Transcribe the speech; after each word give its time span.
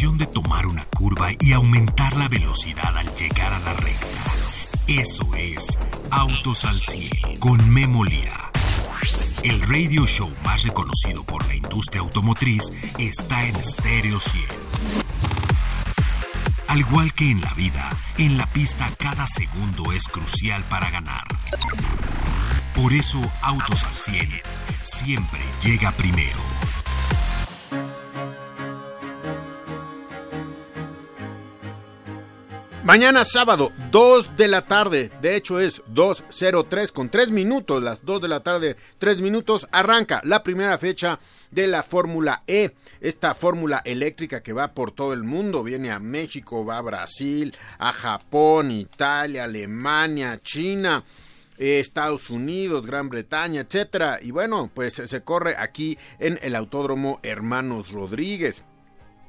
de 0.00 0.26
tomar 0.26 0.66
una 0.66 0.82
curva 0.86 1.28
y 1.38 1.52
aumentar 1.52 2.16
la 2.16 2.26
velocidad 2.26 2.96
al 2.96 3.14
llegar 3.14 3.52
a 3.52 3.58
la 3.58 3.74
recta. 3.74 4.06
Eso 4.88 5.34
es 5.34 5.78
Autos 6.10 6.64
al 6.64 6.80
100 6.80 7.36
con 7.38 7.68
Memo 7.68 8.02
Lira. 8.02 8.50
El 9.42 9.60
radio 9.60 10.06
show 10.06 10.32
más 10.42 10.62
reconocido 10.62 11.22
por 11.22 11.46
la 11.46 11.54
industria 11.54 12.00
automotriz 12.00 12.72
está 12.96 13.44
en 13.44 13.62
Stereo 13.62 14.18
100. 14.18 14.44
Al 16.68 16.78
igual 16.78 17.12
que 17.12 17.30
en 17.30 17.42
la 17.42 17.52
vida, 17.52 17.90
en 18.16 18.38
la 18.38 18.46
pista 18.46 18.90
cada 18.98 19.26
segundo 19.26 19.92
es 19.92 20.08
crucial 20.08 20.64
para 20.64 20.88
ganar. 20.88 21.24
Por 22.74 22.94
eso 22.94 23.20
Autos 23.42 23.84
al 23.84 23.92
100 23.94 24.30
siempre 24.82 25.40
llega 25.62 25.92
primero. 25.92 26.38
Mañana 32.90 33.24
sábado, 33.24 33.70
2 33.92 34.36
de 34.36 34.48
la 34.48 34.62
tarde, 34.62 35.12
de 35.22 35.36
hecho 35.36 35.60
es 35.60 35.80
2.03 35.94 36.90
con 36.90 37.08
3 37.08 37.30
minutos, 37.30 37.84
las 37.84 38.04
2 38.04 38.20
de 38.20 38.26
la 38.26 38.40
tarde, 38.40 38.74
3 38.98 39.20
minutos, 39.20 39.68
arranca 39.70 40.20
la 40.24 40.42
primera 40.42 40.76
fecha 40.76 41.20
de 41.52 41.68
la 41.68 41.84
Fórmula 41.84 42.42
E, 42.48 42.74
esta 43.00 43.34
fórmula 43.34 43.80
eléctrica 43.84 44.42
que 44.42 44.52
va 44.52 44.74
por 44.74 44.90
todo 44.90 45.12
el 45.12 45.22
mundo, 45.22 45.62
viene 45.62 45.92
a 45.92 46.00
México, 46.00 46.66
va 46.66 46.78
a 46.78 46.82
Brasil, 46.82 47.56
a 47.78 47.92
Japón, 47.92 48.72
Italia, 48.72 49.44
Alemania, 49.44 50.40
China. 50.42 51.04
Estados 51.62 52.30
Unidos, 52.30 52.86
Gran 52.86 53.10
Bretaña, 53.10 53.60
etcétera. 53.60 54.18
Y 54.22 54.30
bueno, 54.30 54.70
pues 54.72 54.94
se 54.94 55.22
corre 55.22 55.56
aquí 55.58 55.98
en 56.18 56.38
el 56.40 56.56
Autódromo 56.56 57.20
Hermanos 57.22 57.92
Rodríguez 57.92 58.64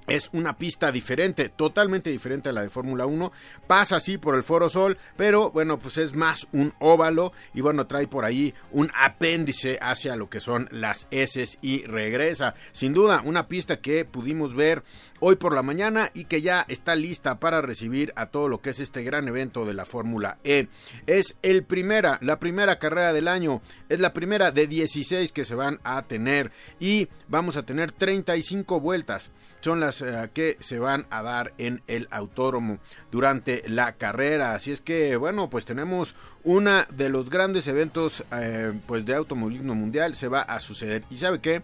es 0.08 0.30
una 0.34 0.58
pista 0.58 0.92
diferente, 0.92 1.50
totalmente 1.50 2.10
diferente 2.10 2.50
a 2.50 2.54
la 2.54 2.64
de 2.64 2.70
Fórmula 2.70 3.06
1. 3.06 3.32
Pasa 3.68 3.98
así 3.98 4.18
por 4.18 4.36
el 4.36 4.44
Foro 4.44 4.70
Sol, 4.70 4.98
pero 5.16 5.52
bueno, 5.52 5.80
pues 5.80 5.98
es 5.98 6.16
más 6.16 6.48
un 6.52 6.74
óvalo 6.80 7.34
y 7.54 7.62
bueno, 7.62 7.88
trae 7.88 8.08
por 8.08 8.26
ahí 8.26 8.54
un 8.72 8.92
apéndice 8.96 9.78
hacia 9.82 10.16
lo 10.16 10.30
que 10.30 10.40
son 10.40 10.68
las 10.72 11.08
S 11.12 11.58
y 11.62 11.84
regresa. 11.86 12.56
Sin 12.72 12.94
duda, 12.94 13.22
una 13.26 13.48
pista 13.48 13.80
que 13.80 14.06
pudimos 14.06 14.56
ver 14.56 14.84
hoy 15.20 15.36
por 15.36 15.54
la 15.54 15.64
mañana 15.64 16.10
y 16.14 16.26
que 16.26 16.42
ya 16.42 16.66
está 16.68 16.96
lista 16.96 17.40
para 17.40 17.62
recibir 17.62 18.12
a 18.16 18.28
todo 18.28 18.50
lo 18.50 18.62
que 18.62 18.72
es 18.72 18.80
este 18.80 19.04
gran 19.04 19.28
evento 19.28 19.66
de 19.66 19.74
la 19.74 19.86
Fórmula 19.86 20.40
E. 20.44 20.68
Es 21.08 21.36
el 21.42 21.64
primera, 21.64 22.18
la 22.22 22.40
primera 22.40 22.80
carrera 22.80 23.14
del 23.14 23.28
año, 23.28 23.62
es 23.88 24.00
la 24.00 24.14
primera 24.14 24.52
de 24.52 24.68
16 24.68 25.32
que 25.32 25.46
se 25.46 25.56
van 25.56 25.80
a 25.84 26.02
tener 26.04 26.52
y 26.80 27.08
vamos 27.28 27.56
a 27.56 27.66
tener 27.66 27.92
35 27.92 28.80
vueltas. 28.80 29.32
Son 29.62 29.80
las 29.80 29.91
eh, 30.00 30.30
que 30.34 30.56
se 30.62 30.80
van 30.80 31.06
a 31.10 31.22
dar 31.22 31.54
en 31.58 31.82
el 31.88 32.08
autódromo 32.12 32.80
durante 33.12 33.64
la 33.68 33.98
carrera. 33.98 34.54
Así 34.54 34.72
es 34.72 34.80
que, 34.80 35.18
bueno, 35.18 35.50
pues 35.50 35.66
tenemos 35.66 36.16
una 36.46 36.88
de 36.96 37.10
los 37.10 37.30
grandes 37.30 37.68
eventos 37.68 38.24
eh, 38.32 38.72
pues 38.88 39.06
de 39.06 39.16
automovilismo 39.16 39.76
mundial. 39.76 40.16
Se 40.16 40.30
va 40.30 40.42
a 40.42 40.62
suceder. 40.62 41.04
Y 41.10 41.18
sabe 41.18 41.40
que 41.40 41.62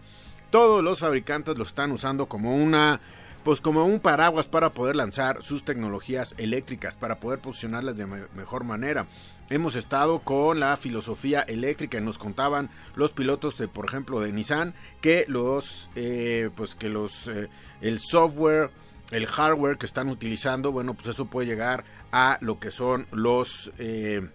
todos 0.50 0.84
los 0.84 0.98
fabricantes 0.98 1.56
lo 1.56 1.62
están 1.62 1.92
usando 1.92 2.26
como 2.26 2.54
una 2.54 3.00
pues 3.44 3.62
como 3.62 3.86
un 3.86 4.00
paraguas 4.00 4.44
para 4.44 4.70
poder 4.70 4.96
lanzar 4.96 5.42
sus 5.42 5.64
tecnologías 5.64 6.34
eléctricas, 6.36 6.96
para 6.96 7.18
poder 7.18 7.38
posicionarlas 7.38 7.96
de 7.96 8.06
mejor 8.06 8.64
manera. 8.64 9.06
Hemos 9.50 9.76
estado 9.76 10.18
con 10.20 10.60
la 10.60 10.76
filosofía 10.76 11.40
eléctrica 11.40 11.96
y 11.96 12.02
nos 12.02 12.18
contaban 12.18 12.68
los 12.94 13.12
pilotos 13.12 13.56
de, 13.56 13.66
por 13.66 13.86
ejemplo, 13.86 14.20
de 14.20 14.30
Nissan, 14.30 14.74
que 15.00 15.24
los, 15.26 15.88
eh, 15.96 16.50
pues 16.54 16.74
que 16.74 16.90
los, 16.90 17.28
eh, 17.28 17.48
el 17.80 17.98
software, 17.98 18.70
el 19.10 19.26
hardware 19.26 19.78
que 19.78 19.86
están 19.86 20.10
utilizando, 20.10 20.70
bueno, 20.70 20.92
pues 20.92 21.08
eso 21.08 21.24
puede 21.24 21.46
llegar 21.46 21.84
a 22.12 22.36
lo 22.42 22.60
que 22.60 22.70
son 22.70 23.06
los 23.10 23.72
eh, 23.78 24.28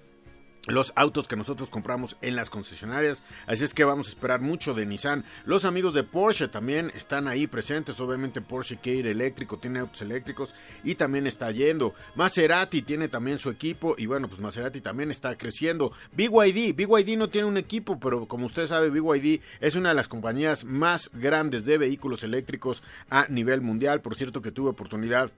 los 0.67 0.93
autos 0.95 1.27
que 1.27 1.35
nosotros 1.35 1.69
compramos 1.69 2.17
en 2.21 2.35
las 2.35 2.49
concesionarias. 2.49 3.21
Así 3.47 3.63
es 3.63 3.73
que 3.73 3.83
vamos 3.83 4.07
a 4.07 4.09
esperar 4.11 4.39
mucho 4.39 4.73
de 4.73 4.85
Nissan. 4.85 5.25
Los 5.45 5.65
amigos 5.65 5.93
de 5.93 6.03
Porsche 6.03 6.47
también 6.47 6.91
están 6.95 7.27
ahí 7.27 7.47
presentes. 7.47 7.99
Obviamente 7.99 8.41
Porsche 8.41 8.77
quiere 8.77 9.11
eléctrico, 9.11 9.57
tiene 9.57 9.79
autos 9.79 10.01
eléctricos 10.01 10.55
y 10.83 10.95
también 10.95 11.27
está 11.27 11.51
yendo. 11.51 11.93
Maserati 12.15 12.81
tiene 12.81 13.09
también 13.09 13.39
su 13.39 13.49
equipo 13.49 13.95
y 13.97 14.05
bueno, 14.05 14.29
pues 14.29 14.39
Maserati 14.39 14.79
también 14.79 15.11
está 15.11 15.37
creciendo. 15.37 15.91
BYD, 16.13 16.75
BYD 16.75 17.17
no 17.17 17.29
tiene 17.29 17.47
un 17.47 17.57
equipo, 17.57 17.99
pero 17.99 18.25
como 18.25 18.45
usted 18.45 18.65
sabe, 18.65 18.89
BYD 18.89 19.41
es 19.59 19.75
una 19.75 19.89
de 19.89 19.95
las 19.95 20.07
compañías 20.07 20.63
más 20.63 21.09
grandes 21.13 21.65
de 21.65 21.77
vehículos 21.77 22.23
eléctricos 22.23 22.83
a 23.09 23.27
nivel 23.27 23.61
mundial. 23.61 24.01
Por 24.01 24.15
cierto 24.15 24.41
que 24.41 24.51
tuve 24.51 24.69
oportunidad 24.69 25.31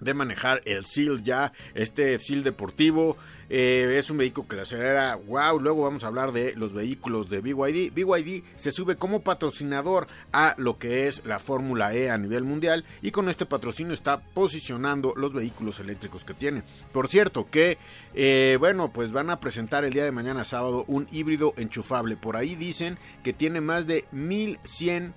de 0.00 0.14
manejar 0.14 0.62
el 0.64 0.84
SEAL 0.84 1.22
ya, 1.22 1.52
este 1.74 2.18
SEAL 2.18 2.44
deportivo. 2.44 3.16
Eh, 3.50 3.96
es 3.98 4.10
un 4.10 4.18
vehículo 4.18 4.46
que 4.46 4.56
le 4.56 4.62
acelera, 4.62 5.16
wow, 5.16 5.58
luego 5.58 5.82
vamos 5.82 6.04
a 6.04 6.08
hablar 6.08 6.32
de 6.32 6.54
los 6.56 6.72
vehículos 6.72 7.30
de 7.30 7.40
BYD. 7.40 7.92
BYD 7.92 8.42
se 8.56 8.70
sube 8.70 8.96
como 8.96 9.22
patrocinador 9.22 10.06
a 10.32 10.54
lo 10.58 10.78
que 10.78 11.08
es 11.08 11.24
la 11.24 11.38
Fórmula 11.38 11.94
E 11.94 12.10
a 12.10 12.18
nivel 12.18 12.44
mundial 12.44 12.84
y 13.02 13.10
con 13.10 13.28
este 13.28 13.46
patrocinio 13.46 13.94
está 13.94 14.20
posicionando 14.20 15.14
los 15.16 15.32
vehículos 15.32 15.80
eléctricos 15.80 16.24
que 16.24 16.34
tiene. 16.34 16.62
Por 16.92 17.08
cierto 17.08 17.48
que, 17.50 17.78
eh, 18.14 18.56
bueno, 18.60 18.92
pues 18.92 19.12
van 19.12 19.30
a 19.30 19.40
presentar 19.40 19.84
el 19.84 19.92
día 19.92 20.04
de 20.04 20.12
mañana 20.12 20.44
sábado 20.44 20.84
un 20.88 21.06
híbrido 21.10 21.54
enchufable. 21.56 22.16
Por 22.16 22.36
ahí 22.36 22.54
dicen 22.54 22.98
que 23.22 23.32
tiene 23.32 23.60
más 23.60 23.86
de 23.86 24.04
1100 24.12 25.14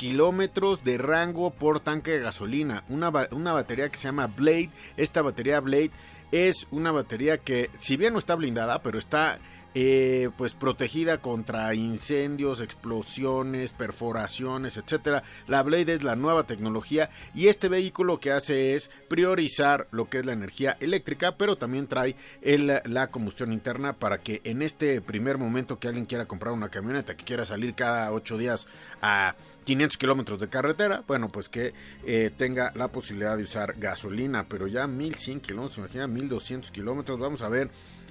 kilómetros 0.00 0.82
de 0.82 0.96
rango 0.96 1.50
por 1.50 1.78
tanque 1.78 2.12
de 2.12 2.20
gasolina. 2.20 2.84
Una, 2.88 3.12
una 3.32 3.52
batería 3.52 3.90
que 3.90 3.98
se 3.98 4.04
llama 4.04 4.28
Blade. 4.28 4.70
Esta 4.96 5.20
batería 5.20 5.60
Blade 5.60 5.90
es 6.32 6.66
una 6.70 6.90
batería 6.90 7.36
que, 7.36 7.68
si 7.78 7.98
bien 7.98 8.14
no 8.14 8.18
está 8.18 8.34
blindada, 8.34 8.82
pero 8.82 8.98
está 8.98 9.38
eh, 9.74 10.30
pues 10.38 10.54
protegida 10.54 11.20
contra 11.20 11.74
incendios, 11.74 12.62
explosiones, 12.62 13.74
perforaciones, 13.74 14.78
etcétera. 14.78 15.22
La 15.46 15.62
Blade 15.62 15.92
es 15.92 16.02
la 16.02 16.16
nueva 16.16 16.44
tecnología 16.44 17.10
y 17.34 17.48
este 17.48 17.68
vehículo 17.68 18.14
lo 18.14 18.20
que 18.20 18.32
hace 18.32 18.74
es 18.76 18.90
priorizar 19.06 19.86
lo 19.90 20.08
que 20.08 20.20
es 20.20 20.24
la 20.24 20.32
energía 20.32 20.78
eléctrica, 20.80 21.36
pero 21.36 21.58
también 21.58 21.88
trae 21.88 22.16
la 22.42 23.10
combustión 23.10 23.52
interna 23.52 23.92
para 23.92 24.22
que 24.22 24.40
en 24.44 24.62
este 24.62 25.02
primer 25.02 25.36
momento 25.36 25.78
que 25.78 25.88
alguien 25.88 26.06
quiera 26.06 26.24
comprar 26.24 26.54
una 26.54 26.70
camioneta, 26.70 27.18
que 27.18 27.26
quiera 27.26 27.44
salir 27.44 27.74
cada 27.74 28.10
ocho 28.12 28.38
días 28.38 28.66
a 29.02 29.36
500 29.70 29.98
kilómetros 29.98 30.40
de 30.40 30.48
carretera, 30.48 31.04
bueno, 31.06 31.28
pues 31.28 31.48
que 31.48 31.72
eh, 32.04 32.32
tenga 32.36 32.72
la 32.74 32.88
posibilidad 32.88 33.36
de 33.36 33.44
usar 33.44 33.74
gasolina, 33.78 34.48
pero 34.48 34.66
ya 34.66 34.88
1100 34.88 35.38
kilómetros, 35.38 35.78
imagina 35.78 36.08
1200 36.08 36.72
kilómetros, 36.72 37.20
vamos 37.20 37.40
a 37.42 37.48
ver 37.48 37.70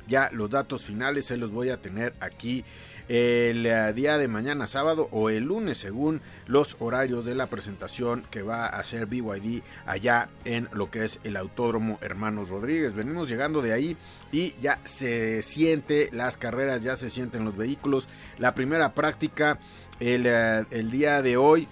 ya 0.10 0.30
los 0.34 0.50
datos 0.50 0.84
finales, 0.84 1.26
se 1.26 1.38
los 1.38 1.52
voy 1.52 1.70
a 1.70 1.82
tener 1.82 2.14
aquí 2.20 2.66
el 3.08 3.66
eh, 3.66 3.94
día 3.94 4.18
de 4.18 4.28
mañana 4.28 4.68
sábado 4.68 5.10
o 5.12 5.30
el 5.30 5.46
lunes 5.46 5.80
según 5.80 6.22
los 6.46 6.78
horarios 6.80 7.26
de 7.26 7.34
la 7.34 7.48
presentación 7.48 8.24
que 8.30 8.44
va 8.44 8.66
a 8.66 8.80
hacer 8.80 9.08
BYD 9.08 9.62
allá 9.86 10.30
en 10.46 10.70
lo 10.74 10.92
que 10.92 11.06
es 11.06 11.20
el 11.24 11.36
Autódromo 11.36 11.98
Hermanos 12.02 12.50
Rodríguez. 12.50 12.94
Venimos 12.94 13.28
llegando 13.28 13.62
de 13.62 13.74
ahí 13.74 13.98
y 14.32 14.54
ya 14.62 14.80
se 14.86 15.42
siente 15.42 16.10
las 16.12 16.38
carreras, 16.38 16.84
ya 16.84 16.96
se 16.96 17.10
sienten 17.10 17.46
los 17.46 17.58
vehículos. 17.58 18.08
La 18.38 18.54
primera 18.54 18.94
práctica 18.94 19.60
el, 20.00 20.26
eh, 20.26 20.66
el 20.70 20.92
día 20.92 21.22
de 21.22 21.38
hoy 21.38 21.68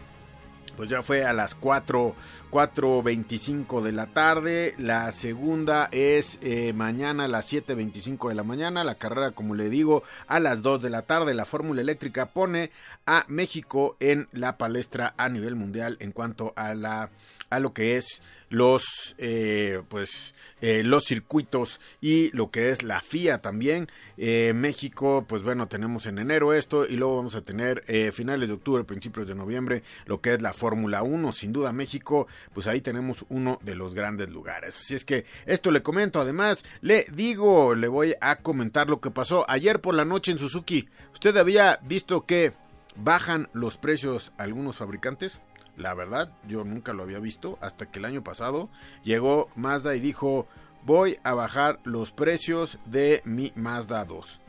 pues 0.77 0.89
ya 0.89 1.01
fue 1.01 1.25
a 1.25 1.33
las 1.33 1.55
4, 1.55 2.15
4.25 2.51 3.81
de 3.81 3.91
la 3.91 4.05
tarde. 4.13 4.75
La 4.77 5.11
segunda 5.11 5.89
es 5.91 6.38
eh, 6.41 6.71
mañana 6.71 7.25
a 7.25 7.27
las 7.27 7.51
7.25 7.51 8.29
de 8.29 8.35
la 8.35 8.43
mañana. 8.43 8.83
La 8.83 8.95
carrera, 8.95 9.31
como 9.31 9.55
le 9.55 9.69
digo, 9.69 10.03
a 10.27 10.39
las 10.39 10.61
2 10.61 10.81
de 10.83 10.91
la 10.91 11.01
tarde. 11.01 11.33
La 11.33 11.45
Fórmula 11.45 11.81
Eléctrica 11.81 12.27
pone 12.27 12.71
a 13.07 13.25
México 13.27 13.97
en 14.00 14.29
la 14.31 14.57
palestra 14.57 15.15
a 15.18 15.27
nivel 15.29 15.56
mundial 15.56 15.97
en 16.00 16.12
cuanto 16.12 16.53
a 16.56 16.75
la 16.75 17.09
a 17.49 17.59
lo 17.59 17.73
que 17.73 17.97
es 17.97 18.21
los 18.49 19.15
eh, 19.17 19.81
pues 19.89 20.33
eh, 20.61 20.81
los 20.83 21.03
circuitos 21.03 21.81
y 21.99 22.31
lo 22.31 22.49
que 22.49 22.69
es 22.69 22.83
la 22.83 23.01
FIA 23.01 23.39
también. 23.39 23.89
Eh, 24.17 24.53
México 24.55 25.25
pues 25.27 25.44
bueno 25.44 25.67
tenemos 25.67 26.05
en 26.05 26.17
enero 26.17 26.53
esto 26.53 26.85
y 26.88 26.95
luego 26.95 27.17
vamos 27.17 27.35
a 27.35 27.41
tener 27.41 27.83
finales 28.13 28.47
de 28.47 28.55
octubre 28.55 28.83
principios 28.83 29.27
de 29.27 29.35
noviembre 29.35 29.83
lo 30.05 30.21
que 30.21 30.33
es 30.33 30.41
la 30.41 30.53
Fórmula 30.53 31.03
1 31.03 31.31
sin 31.31 31.53
duda 31.53 31.73
México 31.73 32.27
pues 32.53 32.67
ahí 32.67 32.81
tenemos 32.81 33.25
uno 33.29 33.59
de 33.63 33.75
los 33.75 33.95
grandes 33.95 34.29
lugares. 34.29 34.79
Así 34.79 34.95
es 34.95 35.05
que 35.05 35.25
esto 35.45 35.71
le 35.71 35.83
comento. 35.83 36.19
Además 36.19 36.63
le 36.81 37.05
digo 37.13 37.75
le 37.75 37.88
voy 37.88 38.15
a 38.21 38.38
comentar 38.38 38.89
lo 38.89 39.01
que 39.01 39.11
pasó 39.11 39.45
ayer 39.49 39.81
por 39.81 39.95
la 39.95 40.05
noche 40.05 40.31
en 40.31 40.39
Suzuki. 40.39 40.88
Usted 41.13 41.35
había 41.38 41.79
visto 41.83 42.25
que 42.25 42.53
bajan 42.95 43.49
los 43.53 43.77
precios 43.77 44.31
algunos 44.38 44.77
fabricantes 44.77 45.41
la 45.77 45.94
verdad, 45.94 46.33
yo 46.47 46.63
nunca 46.63 46.91
lo 46.91 47.03
había 47.03 47.19
visto 47.19 47.57
hasta 47.62 47.85
que 47.85 48.00
el 48.00 48.06
año 48.06 48.24
pasado 48.24 48.69
llegó 49.03 49.50
Mazda 49.56 49.95
y 49.95 50.00
dijo, 50.00 50.47
voy 50.83 51.18
a 51.24 51.35
bajar 51.35 51.79
los 51.83 52.12
precios 52.12 52.79
de 52.85 53.21
mi 53.25 53.53
Mazda 53.56 54.03
2. 54.03 54.41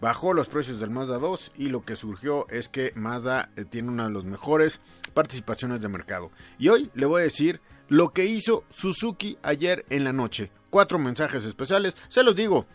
Bajó 0.00 0.34
los 0.34 0.48
precios 0.48 0.80
del 0.80 0.90
Mazda 0.90 1.18
2 1.18 1.52
y 1.56 1.68
lo 1.68 1.84
que 1.84 1.94
surgió 1.94 2.48
es 2.48 2.68
que 2.68 2.92
Mazda 2.96 3.50
eh, 3.56 3.64
tiene 3.64 3.88
una 3.88 4.08
de 4.08 4.14
las 4.14 4.24
mejores 4.24 4.80
participaciones 5.14 5.80
de 5.80 5.88
mercado. 5.88 6.32
Y 6.58 6.68
hoy 6.68 6.90
le 6.94 7.06
voy 7.06 7.20
a 7.20 7.24
decir 7.24 7.60
lo 7.88 8.12
que 8.12 8.24
hizo 8.26 8.64
Suzuki 8.68 9.38
ayer 9.42 9.86
en 9.90 10.02
la 10.02 10.12
noche. 10.12 10.50
Cuatro 10.70 10.98
mensajes 10.98 11.44
especiales, 11.44 11.94
se 12.08 12.24
los 12.24 12.34
digo 12.34 12.66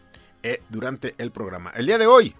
eh, 0.41 0.63
durante 0.69 1.15
el 1.17 1.31
programa. 1.31 1.71
El 1.75 1.85
día 1.85 1.97
de 1.97 2.07
hoy, 2.07 2.33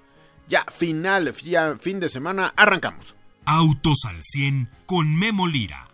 ya 0.47 0.63
final, 0.71 1.33
ya 1.33 1.75
fin 1.77 1.99
de 1.99 2.07
semana, 2.07 2.53
arrancamos. 2.55 3.18
Autos 3.51 4.05
al 4.05 4.21
100 4.21 4.69
con 4.85 5.17
Memo 5.17 5.47
Lira. 5.47 5.87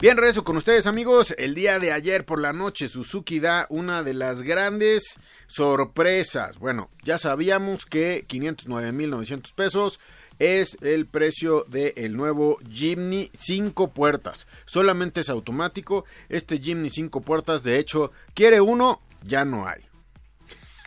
Bien, 0.00 0.16
regreso 0.16 0.44
con 0.44 0.56
ustedes 0.56 0.86
amigos. 0.86 1.34
El 1.36 1.54
día 1.54 1.78
de 1.78 1.92
ayer 1.92 2.24
por 2.24 2.40
la 2.40 2.54
noche 2.54 2.88
Suzuki 2.88 3.38
da 3.38 3.66
una 3.68 4.02
de 4.02 4.14
las 4.14 4.40
grandes 4.40 5.16
sorpresas. 5.46 6.58
Bueno, 6.58 6.88
ya 7.04 7.18
sabíamos 7.18 7.84
que 7.84 8.24
509.900 8.26 9.52
pesos 9.52 10.00
es 10.38 10.78
el 10.80 11.04
precio 11.06 11.66
del 11.68 12.16
nuevo 12.16 12.56
Jimny 12.70 13.30
5 13.38 13.88
puertas. 13.88 14.46
Solamente 14.64 15.20
es 15.20 15.28
automático. 15.28 16.06
Este 16.30 16.56
Jimny 16.56 16.88
5 16.88 17.20
puertas, 17.20 17.62
de 17.62 17.78
hecho, 17.78 18.10
quiere 18.32 18.62
uno, 18.62 19.02
ya 19.22 19.44
no 19.44 19.68
hay. 19.68 19.82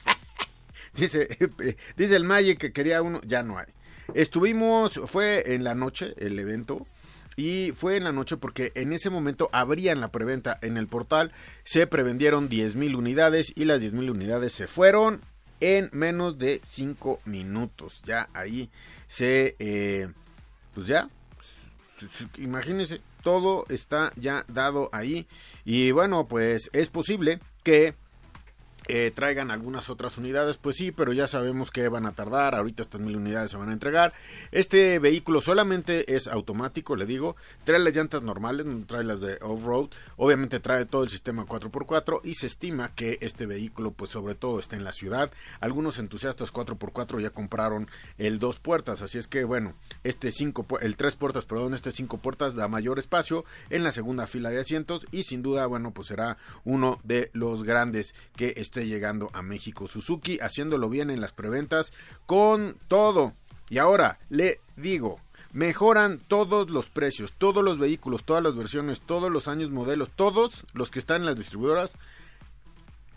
dice, 0.96 1.38
dice 1.98 2.16
el 2.16 2.24
Magic 2.24 2.58
que 2.58 2.74
quería 2.74 3.04
uno, 3.04 3.22
ya 3.28 3.44
no 3.44 3.60
hay. 3.60 3.68
Estuvimos, 4.14 5.00
fue 5.06 5.54
en 5.54 5.64
la 5.64 5.76
noche 5.76 6.14
el 6.18 6.38
evento. 6.40 6.86
Y 7.36 7.72
fue 7.76 7.98
en 7.98 8.04
la 8.04 8.12
noche 8.12 8.38
porque 8.38 8.72
en 8.76 8.94
ese 8.94 9.10
momento 9.10 9.50
abrían 9.52 10.02
la 10.02 10.12
preventa 10.12 10.60
en 10.62 10.78
el 10.78 10.88
portal. 10.88 11.32
Se 11.64 11.88
prevendieron 11.88 12.50
10.000 12.50 12.96
unidades 12.96 13.52
y 13.56 13.66
las 13.66 13.82
10.000 13.82 14.12
unidades 14.12 14.54
se 14.54 14.68
fueron 14.68 15.22
en 15.60 15.90
menos 15.94 16.38
de 16.38 16.62
5 16.64 17.20
minutos. 17.26 18.02
Ya 18.06 18.30
ahí 18.34 18.70
se... 19.08 19.56
Eh, 19.60 20.10
pues 20.76 20.88
ya. 20.88 21.10
Imagínense, 22.38 23.02
todo 23.22 23.66
está 23.70 24.12
ya 24.16 24.46
dado 24.48 24.90
ahí. 24.92 25.28
Y 25.66 25.92
bueno, 25.92 26.28
pues 26.28 26.70
es 26.74 26.90
posible 26.90 27.40
que 27.64 27.96
eh, 28.88 29.12
traigan 29.14 29.52
algunas 29.52 29.90
otras 29.90 30.18
unidades, 30.18 30.58
pues 30.58 30.76
sí, 30.76 30.92
pero 30.92 31.14
ya 31.14 31.28
sabemos 31.28 31.72
que 31.72 31.88
van 31.88 32.06
a 32.06 32.14
tardar, 32.14 32.56
ahorita 32.56 32.82
estas 32.82 33.02
mil 33.02 33.18
unidades 33.18 33.52
se 33.52 33.58
van 33.58 33.70
a 33.70 33.74
entregar. 33.74 34.14
Este 34.52 35.00
vehículo 35.00 35.42
solamente 35.42 36.16
es 36.16 36.28
automático, 36.28 36.96
le 36.96 37.06
digo, 37.06 37.36
trae 37.64 37.80
las 37.80 37.96
llantas 37.96 38.24
normales, 38.24 38.66
no 38.66 38.86
trae 38.86 39.04
las 39.04 39.22
de 39.22 39.38
off-road, 39.42 39.90
obviamente 40.18 40.60
trae 40.60 40.86
todo 40.86 41.04
el 41.04 41.10
sistema 41.10 41.46
4x4 41.46 42.22
y 42.24 42.36
se 42.36 42.48
estima 42.48 42.94
que 42.94 43.18
este 43.22 43.46
vehículo 43.46 43.92
pues 43.92 44.12
sobre 44.12 44.36
todo 44.36 44.60
está 44.60 44.76
en 44.76 44.84
la 44.84 44.92
ciudad. 44.92 45.32
Algunos 45.60 46.00
entusiastas 46.00 46.54
4x4 46.54 47.22
ya 47.22 47.30
compraron 47.30 47.88
el 48.18 48.40
dos 48.40 48.60
puertas, 48.60 49.02
así 49.02 49.18
es 49.18 49.28
que 49.28 49.44
bueno, 49.44 49.74
este 50.04 50.32
cinco, 50.32 50.66
el 50.82 50.98
tres 50.98 51.16
puertas, 51.16 51.46
perdón, 51.46 51.74
este 51.74 51.92
cinco 51.92 52.18
puertas 52.18 52.56
da 52.56 52.68
mayor 52.68 53.00
espacio 53.00 53.46
en 53.70 53.84
la 53.84 53.92
segunda 53.92 54.28
fila 54.28 54.50
de 54.50 54.60
asientos 54.60 55.08
y 55.12 55.24
sin 55.24 55.42
duda, 55.42 55.66
bueno, 55.68 55.92
pues 55.92 56.08
será 56.08 56.38
uno 56.66 57.00
de 57.04 57.30
los 57.34 57.64
grandes 57.64 58.16
que 58.36 58.54
esté 58.74 58.88
llegando 58.88 59.30
a 59.34 59.44
México. 59.44 59.88
Suzuki 59.88 60.40
haciéndolo 60.40 60.90
bien 60.90 61.12
en 61.12 61.22
las 61.22 61.32
preventas 61.32 61.94
con 62.26 62.76
todo. 62.88 63.34
Y 63.70 63.78
ahora 63.78 64.18
le 64.30 64.62
digo, 64.76 65.20
mejoran 65.52 66.20
todos 66.20 66.72
los 66.72 66.90
precios, 66.90 67.34
todos 67.38 67.64
los 67.64 67.78
vehículos, 67.78 68.24
todas 68.24 68.44
las 68.44 68.56
versiones, 68.56 69.00
todos 69.00 69.32
los 69.32 69.48
años 69.48 69.70
modelos, 69.70 70.10
todos 70.16 70.66
los 70.74 70.90
que 70.90 70.98
están 70.98 71.22
en 71.22 71.28
las 71.28 71.38
distribuidoras 71.38 71.94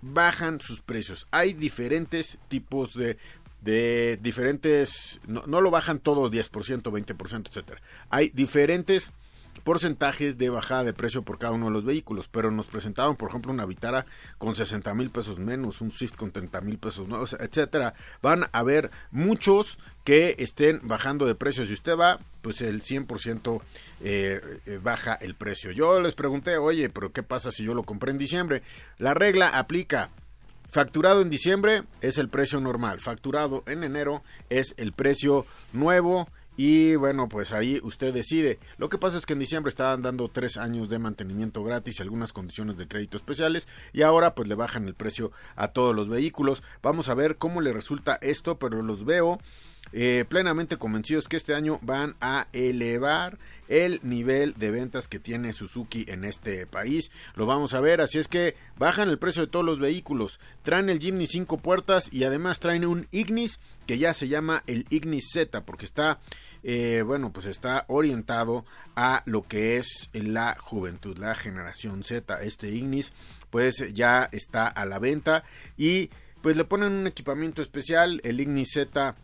bajan 0.02 0.60
sus 0.60 0.82
precios. 0.82 1.26
Hay 1.30 1.54
diferentes 1.54 2.38
tipos 2.48 2.94
de 2.94 3.16
de 3.62 4.16
diferentes 4.22 5.18
no, 5.26 5.42
no 5.46 5.60
lo 5.60 5.72
bajan 5.72 5.98
todo 5.98 6.30
10%, 6.30 6.82
20%, 6.82 7.48
etcétera. 7.48 7.82
Hay 8.10 8.28
diferentes 8.28 9.12
porcentajes 9.60 10.38
de 10.38 10.50
bajada 10.50 10.84
de 10.84 10.92
precio 10.92 11.22
por 11.22 11.38
cada 11.38 11.52
uno 11.52 11.66
de 11.66 11.72
los 11.72 11.84
vehículos, 11.84 12.28
pero 12.28 12.50
nos 12.50 12.66
presentaban, 12.66 13.16
por 13.16 13.30
ejemplo, 13.30 13.52
una 13.52 13.66
Vitara 13.66 14.06
con 14.38 14.54
60 14.54 14.94
mil 14.94 15.10
pesos 15.10 15.38
menos, 15.38 15.80
un 15.80 15.90
Swift 15.90 16.16
con 16.16 16.32
30 16.32 16.60
mil 16.60 16.78
pesos 16.78 17.06
menos, 17.06 17.36
etcétera. 17.38 17.94
Van 18.22 18.44
a 18.44 18.50
haber 18.52 18.90
muchos 19.10 19.78
que 20.04 20.36
estén 20.38 20.80
bajando 20.84 21.26
de 21.26 21.34
precio. 21.34 21.66
Si 21.66 21.72
usted 21.72 21.96
va, 21.96 22.20
pues 22.42 22.60
el 22.60 22.82
100% 22.82 23.60
eh, 24.02 24.40
eh, 24.66 24.80
baja 24.82 25.14
el 25.14 25.34
precio. 25.34 25.72
Yo 25.72 26.00
les 26.00 26.14
pregunté, 26.14 26.58
oye, 26.58 26.88
pero 26.88 27.12
¿qué 27.12 27.22
pasa 27.22 27.50
si 27.50 27.64
yo 27.64 27.74
lo 27.74 27.82
compré 27.82 28.12
en 28.12 28.18
diciembre? 28.18 28.62
La 28.98 29.14
regla 29.14 29.48
aplica. 29.48 30.10
Facturado 30.68 31.22
en 31.22 31.30
diciembre 31.30 31.84
es 32.02 32.18
el 32.18 32.28
precio 32.28 32.60
normal. 32.60 33.00
Facturado 33.00 33.62
en 33.66 33.82
enero 33.82 34.22
es 34.50 34.74
el 34.76 34.92
precio 34.92 35.46
nuevo 35.72 36.28
y 36.56 36.96
bueno, 36.96 37.28
pues 37.28 37.52
ahí 37.52 37.80
usted 37.82 38.14
decide. 38.14 38.58
Lo 38.78 38.88
que 38.88 38.98
pasa 38.98 39.18
es 39.18 39.26
que 39.26 39.34
en 39.34 39.38
diciembre 39.38 39.68
estaban 39.68 40.02
dando 40.02 40.28
tres 40.28 40.56
años 40.56 40.88
de 40.88 40.98
mantenimiento 40.98 41.62
gratis 41.62 41.98
y 41.98 42.02
algunas 42.02 42.32
condiciones 42.32 42.76
de 42.76 42.88
crédito 42.88 43.16
especiales. 43.16 43.68
Y 43.92 44.02
ahora 44.02 44.34
pues 44.34 44.48
le 44.48 44.54
bajan 44.54 44.86
el 44.88 44.94
precio 44.94 45.32
a 45.54 45.68
todos 45.68 45.94
los 45.94 46.08
vehículos. 46.08 46.62
Vamos 46.82 47.08
a 47.08 47.14
ver 47.14 47.36
cómo 47.36 47.60
le 47.60 47.72
resulta 47.72 48.18
esto, 48.22 48.58
pero 48.58 48.82
los 48.82 49.04
veo 49.04 49.38
eh, 49.92 50.24
plenamente 50.28 50.78
convencidos 50.78 51.28
que 51.28 51.36
este 51.36 51.54
año 51.54 51.78
van 51.82 52.16
a 52.20 52.48
elevar 52.52 53.38
el 53.68 54.00
nivel 54.02 54.54
de 54.56 54.70
ventas 54.70 55.08
que 55.08 55.18
tiene 55.18 55.52
Suzuki 55.52 56.04
en 56.08 56.24
este 56.24 56.66
país. 56.66 57.10
Lo 57.34 57.46
vamos 57.46 57.74
a 57.74 57.80
ver, 57.80 58.00
así 58.00 58.18
es 58.18 58.28
que 58.28 58.56
bajan 58.78 59.08
el 59.08 59.18
precio 59.18 59.42
de 59.42 59.48
todos 59.48 59.64
los 59.64 59.78
vehículos, 59.78 60.40
traen 60.62 60.90
el 60.90 61.00
Jimny 61.00 61.26
5 61.26 61.58
puertas 61.58 62.12
y 62.12 62.24
además 62.24 62.60
traen 62.60 62.84
un 62.84 63.06
Ignis 63.10 63.60
que 63.86 63.98
ya 63.98 64.14
se 64.14 64.28
llama 64.28 64.62
el 64.66 64.86
Ignis 64.90 65.30
Z 65.32 65.64
porque 65.64 65.84
está, 65.84 66.20
eh, 66.62 67.02
bueno, 67.06 67.32
pues 67.32 67.46
está 67.46 67.84
orientado 67.88 68.64
a 68.96 69.22
lo 69.26 69.42
que 69.42 69.76
es 69.76 70.10
la 70.12 70.56
juventud, 70.58 71.16
la 71.18 71.34
generación 71.34 72.02
Z. 72.02 72.42
Este 72.42 72.70
Ignis 72.70 73.12
pues 73.50 73.92
ya 73.94 74.28
está 74.32 74.66
a 74.66 74.84
la 74.86 74.98
venta 74.98 75.44
y 75.76 76.10
pues 76.42 76.56
le 76.56 76.64
ponen 76.64 76.92
un 76.92 77.06
equipamiento 77.06 77.62
especial, 77.62 78.20
el 78.24 78.40
Ignis 78.40 78.70
Z 78.72 79.14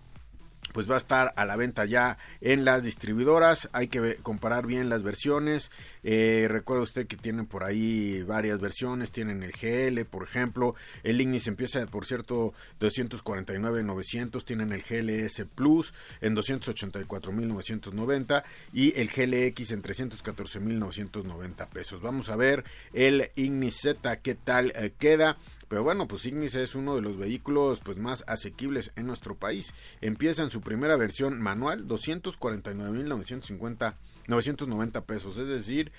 pues 0.72 0.90
va 0.90 0.96
a 0.96 0.98
estar 0.98 1.32
a 1.36 1.44
la 1.44 1.56
venta 1.56 1.84
ya 1.84 2.18
en 2.40 2.64
las 2.64 2.82
distribuidoras. 2.82 3.68
Hay 3.72 3.88
que 3.88 4.16
comparar 4.16 4.66
bien 4.66 4.88
las 4.88 5.02
versiones. 5.02 5.70
Eh, 6.02 6.46
recuerda 6.48 6.82
usted 6.82 7.06
que 7.06 7.16
tienen 7.16 7.46
por 7.46 7.64
ahí 7.64 8.22
varias 8.22 8.60
versiones. 8.60 9.10
Tienen 9.10 9.42
el 9.42 9.52
GL, 9.52 10.04
por 10.04 10.24
ejemplo. 10.24 10.74
El 11.02 11.20
Ignis 11.20 11.46
empieza, 11.46 11.84
por 11.86 12.06
cierto, 12.06 12.54
249.900. 12.80 14.44
Tienen 14.44 14.72
el 14.72 14.82
GLS 14.82 15.44
Plus 15.54 15.92
en 16.20 16.36
284.990 16.36 18.42
y 18.72 18.98
el 18.98 19.08
GLX 19.08 19.72
en 19.72 19.82
314.990 19.82 21.68
pesos. 21.68 22.00
Vamos 22.00 22.28
a 22.28 22.36
ver 22.36 22.64
el 22.92 23.30
Ignis 23.36 23.80
Z 23.82 24.16
qué 24.20 24.34
tal 24.34 24.72
eh, 24.76 24.92
queda. 24.98 25.36
Pero 25.72 25.84
bueno, 25.84 26.06
pues 26.06 26.26
Ignis 26.26 26.54
es 26.54 26.74
uno 26.74 26.94
de 26.94 27.00
los 27.00 27.16
vehículos 27.16 27.80
pues 27.80 27.96
más 27.96 28.24
asequibles 28.26 28.92
en 28.94 29.06
nuestro 29.06 29.36
país. 29.36 29.72
Empieza 30.02 30.42
en 30.42 30.50
su 30.50 30.60
primera 30.60 30.98
versión 30.98 31.40
manual 31.40 31.88
249.950 31.88 33.94
990 34.28 35.06
pesos, 35.06 35.38
es 35.38 35.48
decir, 35.48 35.90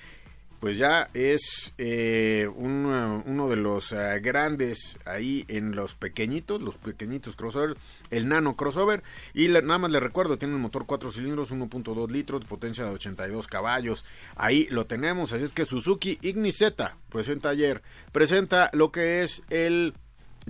pues 0.63 0.77
ya 0.77 1.09
es 1.13 1.73
eh, 1.77 2.49
uno 2.55 3.49
de 3.49 3.57
los 3.57 3.91
eh, 3.91 4.21
grandes 4.21 4.97
ahí 5.03 5.43
en 5.49 5.75
los 5.75 5.93
pequeñitos, 5.93 6.61
los 6.61 6.77
pequeñitos 6.77 7.35
crossover, 7.35 7.75
el 8.11 8.29
nano 8.29 8.55
crossover. 8.55 9.03
Y 9.33 9.49
nada 9.49 9.77
más 9.77 9.91
le 9.91 9.99
recuerdo, 9.99 10.37
tiene 10.37 10.55
un 10.55 10.61
motor 10.61 10.85
4 10.85 11.11
cilindros, 11.11 11.51
1.2 11.51 12.09
litros, 12.09 12.45
potencia 12.45 12.85
de 12.85 12.91
82 12.91 13.47
caballos. 13.47 14.05
Ahí 14.37 14.69
lo 14.71 14.85
tenemos, 14.85 15.33
así 15.33 15.43
es 15.43 15.51
que 15.51 15.65
Suzuki 15.65 16.17
Ignis 16.21 16.59
Z 16.59 16.95
presenta 17.09 17.49
ayer, 17.49 17.81
presenta 18.13 18.69
lo 18.71 18.89
que 18.93 19.21
es 19.23 19.41
el 19.49 19.93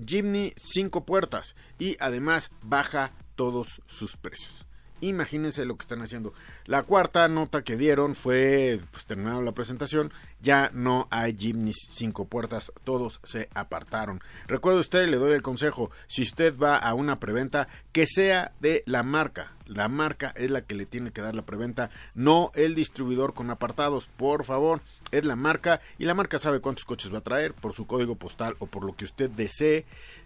Jimny 0.05 0.53
5 0.58 1.08
puertas 1.08 1.55
y 1.79 1.98
además 2.00 2.51
baja 2.62 3.13
todos 3.36 3.82
sus 3.88 4.15
precios. 4.15 4.67
Imagínense 5.02 5.66
lo 5.66 5.76
que 5.76 5.84
están 5.84 6.02
haciendo. 6.02 6.34
La 6.66 6.84
cuarta 6.84 7.28
nota 7.28 7.64
que 7.64 7.76
dieron 7.76 8.16
fue, 8.16 8.80
pues 8.92 9.06
la 9.18 9.52
presentación, 9.52 10.12
ya 10.42 10.72
no 10.74 11.08
hay 11.12 11.36
Jimnys 11.38 11.88
cinco 11.90 12.26
puertas, 12.26 12.72
todos 12.84 13.20
se 13.24 13.50
apartaron. 13.54 14.22
Recuerde 14.48 14.80
usted, 14.80 15.08
le 15.10 15.18
doy 15.18 15.34
el 15.34 15.42
consejo, 15.42 15.92
si 16.08 16.22
usted 16.22 16.58
va 16.58 16.78
a 16.78 16.94
una 16.94 17.20
preventa, 17.20 17.68
que 17.92 18.06
sea 18.08 18.54
de 18.60 18.84
la 18.86 19.04
marca. 19.04 19.54
La 19.66 19.88
marca 19.88 20.34
es 20.36 20.52
la 20.52 20.62
que 20.62 20.76
le 20.76 20.86
tiene 20.86 21.12
que 21.12 21.22
dar 21.22 21.36
la 21.36 21.46
preventa, 21.46 21.90
no 22.14 22.52
el 22.56 22.76
distribuidor 22.76 23.34
con 23.34 23.50
apartados, 23.50 24.10
por 24.18 24.44
favor. 24.46 24.82
Es 25.12 25.26
la 25.26 25.36
marca 25.36 25.80
y 26.00 26.06
la 26.06 26.16
marca 26.16 26.40
sabe 26.40 26.60
cuántos 26.60 26.86
coches 26.86 27.14
va 27.14 27.20
a 27.20 27.24
traer 27.24 27.54
por 27.54 27.74
su 27.74 27.86
código 27.86 28.16
postal 28.16 28.56
o 28.60 28.66
por 28.66 28.84
lo 28.84 28.96
que 28.96 29.06
usted 29.06 29.30
desee, 29.30 29.86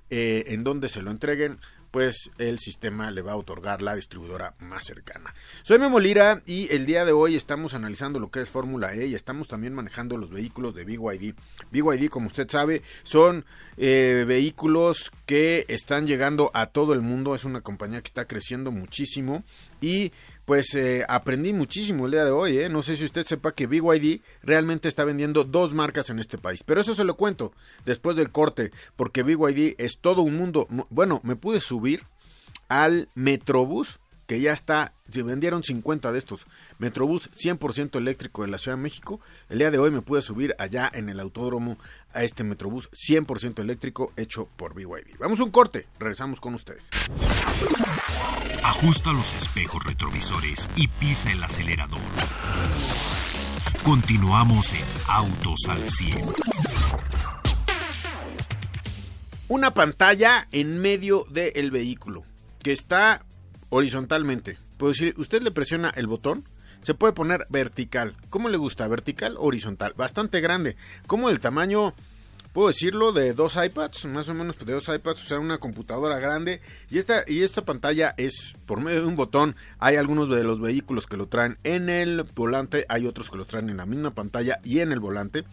eh, 0.09 0.45
en 0.47 0.63
donde 0.63 0.87
se 0.87 1.01
lo 1.01 1.11
entreguen 1.11 1.59
pues 1.97 2.29
el 2.37 2.59
sistema 2.59 3.09
le 3.09 3.23
va 3.23 3.31
a 3.31 3.37
otorgar 3.37 3.81
la 3.81 3.95
distribuidora 3.95 4.53
más 4.59 4.85
cercana. 4.85 5.33
Soy 5.63 5.79
Memo 5.79 5.99
Lira 5.99 6.43
y 6.45 6.71
el 6.71 6.85
día 6.85 7.05
de 7.05 7.11
hoy 7.11 7.35
estamos 7.35 7.73
analizando 7.73 8.19
lo 8.19 8.29
que 8.29 8.39
es 8.39 8.49
Fórmula 8.49 8.93
E 8.93 9.07
y 9.07 9.15
estamos 9.15 9.47
también 9.47 9.73
manejando 9.73 10.15
los 10.15 10.29
vehículos 10.29 10.75
de 10.75 10.85
BYD. 10.85 11.33
BYD, 11.71 12.09
como 12.09 12.27
usted 12.27 12.47
sabe, 12.51 12.83
son 13.01 13.45
eh, 13.77 14.25
vehículos 14.27 15.11
que 15.25 15.65
están 15.69 16.05
llegando 16.05 16.51
a 16.53 16.67
todo 16.67 16.93
el 16.93 17.01
mundo. 17.01 17.33
Es 17.33 17.45
una 17.45 17.61
compañía 17.61 17.99
que 18.01 18.09
está 18.09 18.25
creciendo 18.25 18.71
muchísimo 18.71 19.43
y 19.81 20.11
pues 20.47 20.73
eh, 20.75 21.03
aprendí 21.09 21.51
muchísimo 21.51 22.05
el 22.05 22.13
día 22.13 22.23
de 22.23 22.31
hoy. 22.31 22.57
¿eh? 22.57 22.69
No 22.69 22.81
sé 22.81 22.95
si 22.95 23.03
usted 23.03 23.25
sepa 23.25 23.51
que 23.51 23.67
BYD 23.67 24.21
realmente 24.41 24.87
está 24.87 25.03
vendiendo 25.03 25.43
dos 25.43 25.73
marcas 25.73 26.09
en 26.09 26.19
este 26.19 26.37
país. 26.37 26.63
Pero 26.63 26.79
eso 26.79 26.95
se 26.95 27.03
lo 27.03 27.17
cuento 27.17 27.51
después 27.83 28.15
del 28.15 28.31
corte, 28.31 28.71
porque 28.95 29.23
BYD 29.23 29.75
es 29.77 29.97
todo 29.99 30.21
un 30.21 30.37
mundo. 30.37 30.65
Bueno, 30.89 31.19
me 31.25 31.35
pude 31.35 31.59
subir 31.59 32.03
al 32.69 33.09
Metrobús 33.13 33.99
que 34.27 34.41
ya 34.41 34.51
está, 34.51 34.93
se 35.09 35.23
vendieron 35.23 35.63
50 35.63 36.11
de 36.11 36.19
estos. 36.19 36.45
Metrobús 36.77 37.31
100% 37.31 37.97
eléctrico 37.97 38.43
de 38.43 38.49
la 38.49 38.57
Ciudad 38.57 38.77
de 38.77 38.83
México. 38.83 39.21
El 39.49 39.59
día 39.59 39.71
de 39.71 39.79
hoy 39.79 39.89
me 39.89 40.01
pude 40.01 40.21
subir 40.21 40.53
allá 40.59 40.91
en 40.93 41.09
el 41.09 41.19
autódromo 41.21 41.77
a 42.13 42.23
este 42.23 42.43
Metrobús 42.43 42.89
100% 42.91 43.61
eléctrico 43.61 44.11
hecho 44.17 44.49
por 44.57 44.73
BYD. 44.73 45.17
Vamos 45.17 45.39
a 45.39 45.43
un 45.43 45.51
corte, 45.51 45.87
regresamos 45.97 46.41
con 46.41 46.53
ustedes. 46.53 46.89
Ajusta 48.63 49.13
los 49.13 49.33
espejos 49.33 49.83
retrovisores 49.85 50.69
y 50.75 50.89
pisa 50.89 51.31
el 51.31 51.41
acelerador. 51.41 51.99
Continuamos 53.83 54.73
en 54.73 54.85
Autos 55.07 55.61
al 55.69 55.89
100. 55.89 56.21
Una 59.47 59.71
pantalla 59.71 60.49
en 60.51 60.79
medio 60.79 61.25
del 61.29 61.71
vehículo 61.71 62.25
que 62.61 62.73
está 62.73 63.23
horizontalmente. 63.69 64.57
Puedo 64.77 64.93
decir, 64.93 65.13
usted 65.17 65.41
le 65.41 65.51
presiona 65.51 65.89
el 65.95 66.07
botón, 66.07 66.43
se 66.81 66.93
puede 66.93 67.13
poner 67.13 67.47
vertical. 67.49 68.15
¿Cómo 68.29 68.49
le 68.49 68.57
gusta? 68.57 68.87
¿Vertical 68.87 69.35
horizontal? 69.37 69.93
Bastante 69.97 70.41
grande. 70.41 70.75
Como 71.07 71.29
el 71.29 71.39
tamaño, 71.39 71.93
puedo 72.53 72.69
decirlo, 72.69 73.11
de 73.11 73.33
dos 73.33 73.57
iPads, 73.61 74.05
más 74.05 74.29
o 74.29 74.33
menos 74.33 74.57
de 74.57 74.73
dos 74.73 74.87
iPads, 74.87 75.23
o 75.23 75.27
sea, 75.27 75.39
una 75.39 75.57
computadora 75.57 76.19
grande. 76.19 76.61
Y 76.89 76.97
esta, 76.97 77.23
y 77.27 77.41
esta 77.41 77.65
pantalla 77.65 78.13
es 78.17 78.55
por 78.65 78.81
medio 78.81 79.01
de 79.01 79.07
un 79.07 79.15
botón. 79.15 79.55
Hay 79.79 79.95
algunos 79.95 80.29
de 80.29 80.43
los 80.43 80.61
vehículos 80.61 81.07
que 81.07 81.17
lo 81.17 81.27
traen 81.27 81.57
en 81.63 81.89
el 81.89 82.23
volante, 82.23 82.85
hay 82.89 83.05
otros 83.05 83.29
que 83.29 83.37
lo 83.37 83.45
traen 83.45 83.69
en 83.69 83.77
la 83.77 83.85
misma 83.85 84.11
pantalla 84.11 84.59
y 84.63 84.79
en 84.79 84.91
el 84.91 84.99
volante. 84.99 85.43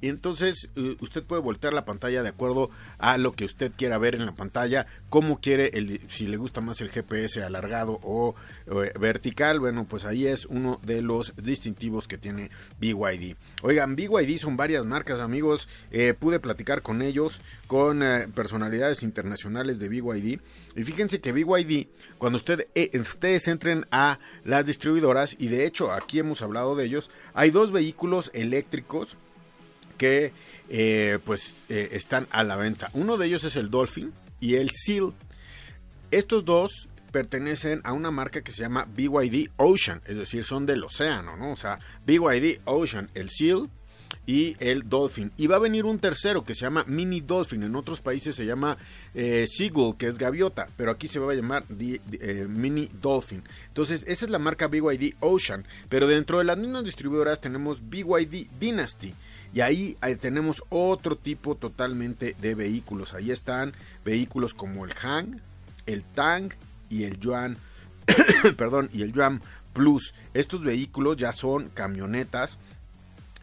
Y 0.00 0.08
entonces 0.08 0.68
eh, 0.76 0.96
usted 1.00 1.24
puede 1.24 1.42
voltear 1.42 1.72
la 1.72 1.84
pantalla 1.84 2.22
de 2.22 2.28
acuerdo 2.28 2.70
a 2.98 3.18
lo 3.18 3.32
que 3.32 3.44
usted 3.44 3.72
quiera 3.76 3.98
ver 3.98 4.14
en 4.14 4.26
la 4.26 4.34
pantalla, 4.34 4.86
cómo 5.08 5.40
quiere, 5.40 5.70
el, 5.74 6.00
si 6.08 6.28
le 6.28 6.36
gusta 6.36 6.60
más 6.60 6.80
el 6.80 6.90
GPS 6.90 7.42
alargado 7.42 7.98
o, 8.02 8.34
eh, 8.66 8.92
vertical, 8.98 9.58
bueno, 9.58 9.86
pues 9.88 10.04
ahí 10.04 10.26
es 10.26 10.46
uno 10.46 10.80
de 10.84 11.02
los 11.02 11.34
distintivos 11.36 12.06
que 12.06 12.18
tiene 12.18 12.50
BYD. 12.80 13.34
Oigan, 13.62 13.96
BYD 13.96 14.38
son 14.38 14.56
varias 14.56 14.84
marcas, 14.84 15.18
amigos, 15.18 15.68
eh, 15.90 16.14
pude 16.14 16.38
platicar 16.38 16.82
con 16.82 17.02
ellos, 17.02 17.40
con 17.66 18.02
personalidades 18.34 19.02
internacionales 19.02 19.78
de 19.78 19.88
BYD, 19.88 20.40
y 20.76 20.82
fíjense 20.84 21.20
que 21.20 21.32
BYD, 21.32 21.88
cuando 22.18 22.36
usted, 22.36 22.68
ustedes 23.00 23.48
entren 23.48 23.86
a 23.90 24.20
las 24.44 24.64
distribuidoras, 24.64 25.36
y 25.38 25.48
de 25.48 25.66
hecho 25.66 25.92
aquí 25.92 26.20
hemos 26.20 26.42
hablado 26.42 26.76
de 26.76 26.84
ellos, 26.84 27.10
hay 27.34 27.50
dos 27.50 27.72
vehículos 27.72 28.30
eléctricos, 28.32 29.16
que 29.98 30.32
eh, 30.70 31.18
pues 31.24 31.64
eh, 31.68 31.90
están 31.92 32.26
a 32.30 32.44
la 32.44 32.56
venta. 32.56 32.90
Uno 32.94 33.16
de 33.16 33.26
ellos 33.26 33.44
es 33.44 33.56
el 33.56 33.70
Dolphin 33.70 34.12
y 34.40 34.54
el 34.54 34.70
Seal. 34.70 35.12
Estos 36.10 36.44
dos 36.44 36.88
pertenecen 37.10 37.80
a 37.84 37.92
una 37.92 38.10
marca 38.10 38.42
que 38.42 38.52
se 38.52 38.62
llama 38.62 38.86
BYD 38.94 39.50
Ocean, 39.56 40.02
es 40.06 40.16
decir, 40.16 40.44
son 40.44 40.66
del 40.66 40.84
océano, 40.84 41.36
¿no? 41.36 41.52
O 41.52 41.56
sea, 41.56 41.78
BYD 42.06 42.60
Ocean, 42.64 43.10
el 43.14 43.30
Seal 43.30 43.68
y 44.26 44.56
el 44.58 44.88
Dolphin. 44.90 45.32
Y 45.38 45.46
va 45.46 45.56
a 45.56 45.60
venir 45.60 45.86
un 45.86 45.98
tercero 45.98 46.44
que 46.44 46.54
se 46.54 46.60
llama 46.60 46.84
Mini 46.86 47.22
Dolphin. 47.22 47.62
En 47.62 47.74
otros 47.74 48.02
países 48.02 48.36
se 48.36 48.44
llama 48.44 48.76
eh, 49.14 49.46
Seagull, 49.48 49.96
que 49.96 50.06
es 50.06 50.18
gaviota, 50.18 50.68
pero 50.76 50.90
aquí 50.90 51.08
se 51.08 51.18
va 51.18 51.32
a 51.32 51.34
llamar 51.34 51.64
Mini 51.70 52.90
Dolphin. 53.00 53.42
Entonces, 53.68 54.04
esa 54.06 54.26
es 54.26 54.30
la 54.30 54.38
marca 54.38 54.68
BYD 54.68 55.14
Ocean. 55.20 55.66
Pero 55.88 56.06
dentro 56.06 56.38
de 56.38 56.44
las 56.44 56.58
mismas 56.58 56.84
distribuidoras 56.84 57.40
tenemos 57.40 57.80
BYD 57.88 58.48
Dynasty. 58.60 59.14
Y 59.54 59.60
ahí, 59.60 59.96
tenemos 60.20 60.62
otro 60.68 61.16
tipo 61.16 61.54
totalmente 61.54 62.36
de 62.40 62.54
vehículos. 62.54 63.14
Ahí 63.14 63.30
están 63.30 63.72
vehículos 64.04 64.54
como 64.54 64.84
el 64.84 64.92
Han, 65.02 65.40
el 65.86 66.04
Tang 66.04 66.52
y 66.90 67.04
el 67.04 67.18
Yuan. 67.18 67.56
perdón, 68.56 68.88
y 68.92 69.02
el 69.02 69.12
Yuan 69.12 69.40
Plus. 69.72 70.14
Estos 70.34 70.62
vehículos 70.62 71.16
ya 71.16 71.32
son 71.32 71.68
camionetas 71.70 72.58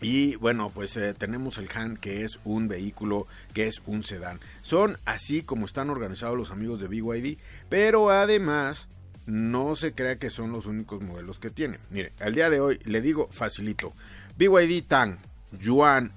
y 0.01 0.35
bueno, 0.35 0.69
pues 0.69 0.97
eh, 0.97 1.13
tenemos 1.13 1.57
el 1.57 1.69
Han, 1.74 1.97
que 1.97 2.24
es 2.24 2.39
un 2.43 2.67
vehículo, 2.67 3.27
que 3.53 3.67
es 3.67 3.81
un 3.85 4.03
sedán. 4.03 4.39
Son 4.62 4.97
así 5.05 5.41
como 5.41 5.65
están 5.65 5.89
organizados 5.89 6.38
los 6.38 6.51
amigos 6.51 6.79
de 6.79 6.88
BYD, 6.88 7.38
pero 7.69 8.09
además 8.09 8.88
no 9.25 9.75
se 9.75 9.93
crea 9.93 10.17
que 10.17 10.29
son 10.29 10.51
los 10.51 10.65
únicos 10.65 11.01
modelos 11.01 11.39
que 11.39 11.50
tienen. 11.50 11.79
Mire, 11.89 12.12
al 12.19 12.35
día 12.35 12.50
de 12.50 12.59
hoy 12.59 12.79
le 12.85 13.01
digo 13.01 13.29
facilito. 13.31 13.93
BYD 14.38 14.83
Tang, 14.85 15.17
Yuan 15.59 16.11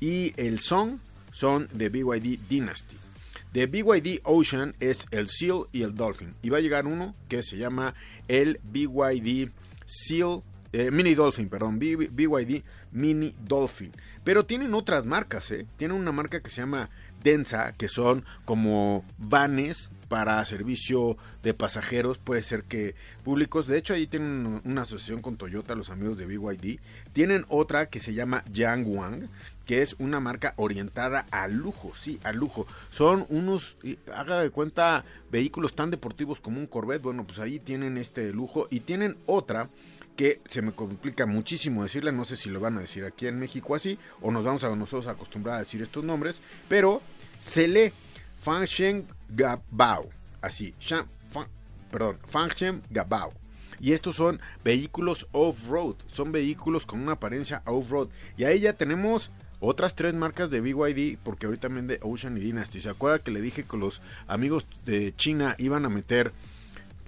y 0.00 0.32
el 0.36 0.60
Song 0.60 0.98
son 1.32 1.68
de 1.72 1.88
BYD 1.88 2.38
Dynasty. 2.48 2.96
De 3.52 3.66
BYD 3.66 4.20
Ocean 4.24 4.74
es 4.78 5.06
el 5.10 5.28
Seal 5.28 5.64
y 5.72 5.82
el 5.82 5.94
Dolphin. 5.94 6.34
Y 6.42 6.50
va 6.50 6.58
a 6.58 6.60
llegar 6.60 6.86
uno 6.86 7.14
que 7.28 7.42
se 7.42 7.56
llama 7.56 7.94
el 8.28 8.60
BYD 8.62 9.50
Seal 9.86 10.42
eh, 10.72 10.90
Mini 10.90 11.14
Dolphin, 11.14 11.48
perdón, 11.48 11.78
BYD 11.78 12.62
Mini 12.92 13.32
Dolphin. 13.40 13.90
Pero 14.22 14.44
tienen 14.44 14.74
otras 14.74 15.06
marcas, 15.06 15.50
¿eh? 15.50 15.66
Tienen 15.78 15.96
una 15.96 16.12
marca 16.12 16.40
que 16.40 16.50
se 16.50 16.60
llama 16.60 16.90
Densa, 17.22 17.72
que 17.72 17.88
son 17.88 18.24
como 18.44 19.04
vanes 19.16 19.90
para 20.08 20.44
servicio 20.44 21.16
de 21.42 21.54
pasajeros, 21.54 22.18
puede 22.18 22.42
ser 22.42 22.64
que 22.64 22.94
públicos. 23.24 23.66
De 23.66 23.78
hecho, 23.78 23.94
ahí 23.94 24.06
tienen 24.06 24.60
una 24.64 24.82
asociación 24.82 25.20
con 25.20 25.36
Toyota, 25.36 25.74
los 25.74 25.90
amigos 25.90 26.16
de 26.16 26.26
BYD. 26.26 26.80
Tienen 27.12 27.44
otra 27.48 27.86
que 27.86 27.98
se 27.98 28.14
llama 28.14 28.42
Yangwang, 28.50 29.28
que 29.66 29.82
es 29.82 29.96
una 29.98 30.18
marca 30.18 30.54
orientada 30.56 31.26
al 31.30 31.54
lujo, 31.54 31.92
sí, 31.94 32.18
al 32.24 32.36
lujo. 32.36 32.66
Son 32.90 33.26
unos, 33.28 33.76
haga 34.14 34.40
de 34.40 34.50
cuenta, 34.50 35.04
vehículos 35.30 35.74
tan 35.74 35.90
deportivos 35.90 36.40
como 36.40 36.58
un 36.58 36.66
Corvette. 36.66 37.02
Bueno, 37.02 37.24
pues 37.24 37.38
ahí 37.38 37.58
tienen 37.58 37.98
este 37.98 38.32
lujo. 38.32 38.66
Y 38.70 38.80
tienen 38.80 39.16
otra 39.26 39.68
que 40.16 40.40
se 40.46 40.62
me 40.62 40.72
complica 40.72 41.26
muchísimo 41.26 41.84
decirle, 41.84 42.10
no 42.10 42.24
sé 42.24 42.34
si 42.34 42.50
lo 42.50 42.58
van 42.58 42.76
a 42.76 42.80
decir 42.80 43.04
aquí 43.04 43.28
en 43.28 43.38
México 43.38 43.76
así, 43.76 44.00
o 44.20 44.32
nos 44.32 44.42
vamos 44.42 44.64
a 44.64 44.74
nosotros 44.74 45.06
a 45.06 45.12
acostumbrar 45.12 45.56
a 45.56 45.58
decir 45.60 45.80
estos 45.80 46.02
nombres, 46.02 46.40
pero 46.68 47.00
se 47.40 47.68
lee 47.68 47.92
Fangshen 48.38 49.06
Gabao, 49.28 50.08
así, 50.40 50.74
perdón, 51.90 52.18
Fangshen 52.26 52.82
Gabao. 52.90 53.32
Y 53.80 53.92
estos 53.92 54.16
son 54.16 54.40
vehículos 54.64 55.28
off-road, 55.32 55.96
son 56.06 56.32
vehículos 56.32 56.86
con 56.86 57.00
una 57.00 57.12
apariencia 57.12 57.62
off-road. 57.66 58.08
Y 58.36 58.44
ahí 58.44 58.60
ya 58.60 58.72
tenemos 58.72 59.30
otras 59.60 59.94
tres 59.94 60.14
marcas 60.14 60.50
de 60.50 60.60
BYD, 60.60 61.18
porque 61.22 61.46
ahorita 61.46 61.68
vende 61.68 62.00
Ocean 62.02 62.36
y 62.36 62.40
Dynasty. 62.40 62.80
¿Se 62.80 62.90
acuerda 62.90 63.18
que 63.18 63.30
le 63.30 63.40
dije 63.40 63.64
que 63.64 63.76
los 63.76 64.02
amigos 64.26 64.66
de 64.84 65.14
China 65.14 65.54
iban 65.58 65.84
a 65.84 65.90
meter 65.90 66.32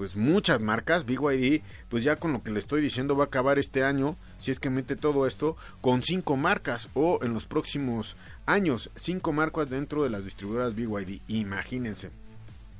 pues 0.00 0.16
muchas 0.16 0.62
marcas. 0.62 1.04
BYD, 1.04 1.60
pues 1.90 2.02
ya 2.02 2.16
con 2.16 2.32
lo 2.32 2.42
que 2.42 2.50
le 2.50 2.58
estoy 2.58 2.80
diciendo, 2.80 3.16
va 3.16 3.24
a 3.24 3.26
acabar 3.26 3.58
este 3.58 3.84
año, 3.84 4.16
si 4.38 4.50
es 4.50 4.58
que 4.58 4.70
mete 4.70 4.96
todo 4.96 5.26
esto, 5.26 5.58
con 5.82 6.02
cinco 6.02 6.38
marcas 6.38 6.88
o 6.94 7.18
en 7.22 7.34
los 7.34 7.44
próximos 7.44 8.16
años, 8.46 8.88
cinco 8.96 9.34
marcas 9.34 9.68
dentro 9.68 10.02
de 10.02 10.08
las 10.08 10.24
distribuidoras 10.24 10.74
BYD. 10.74 11.20
Imagínense. 11.28 12.08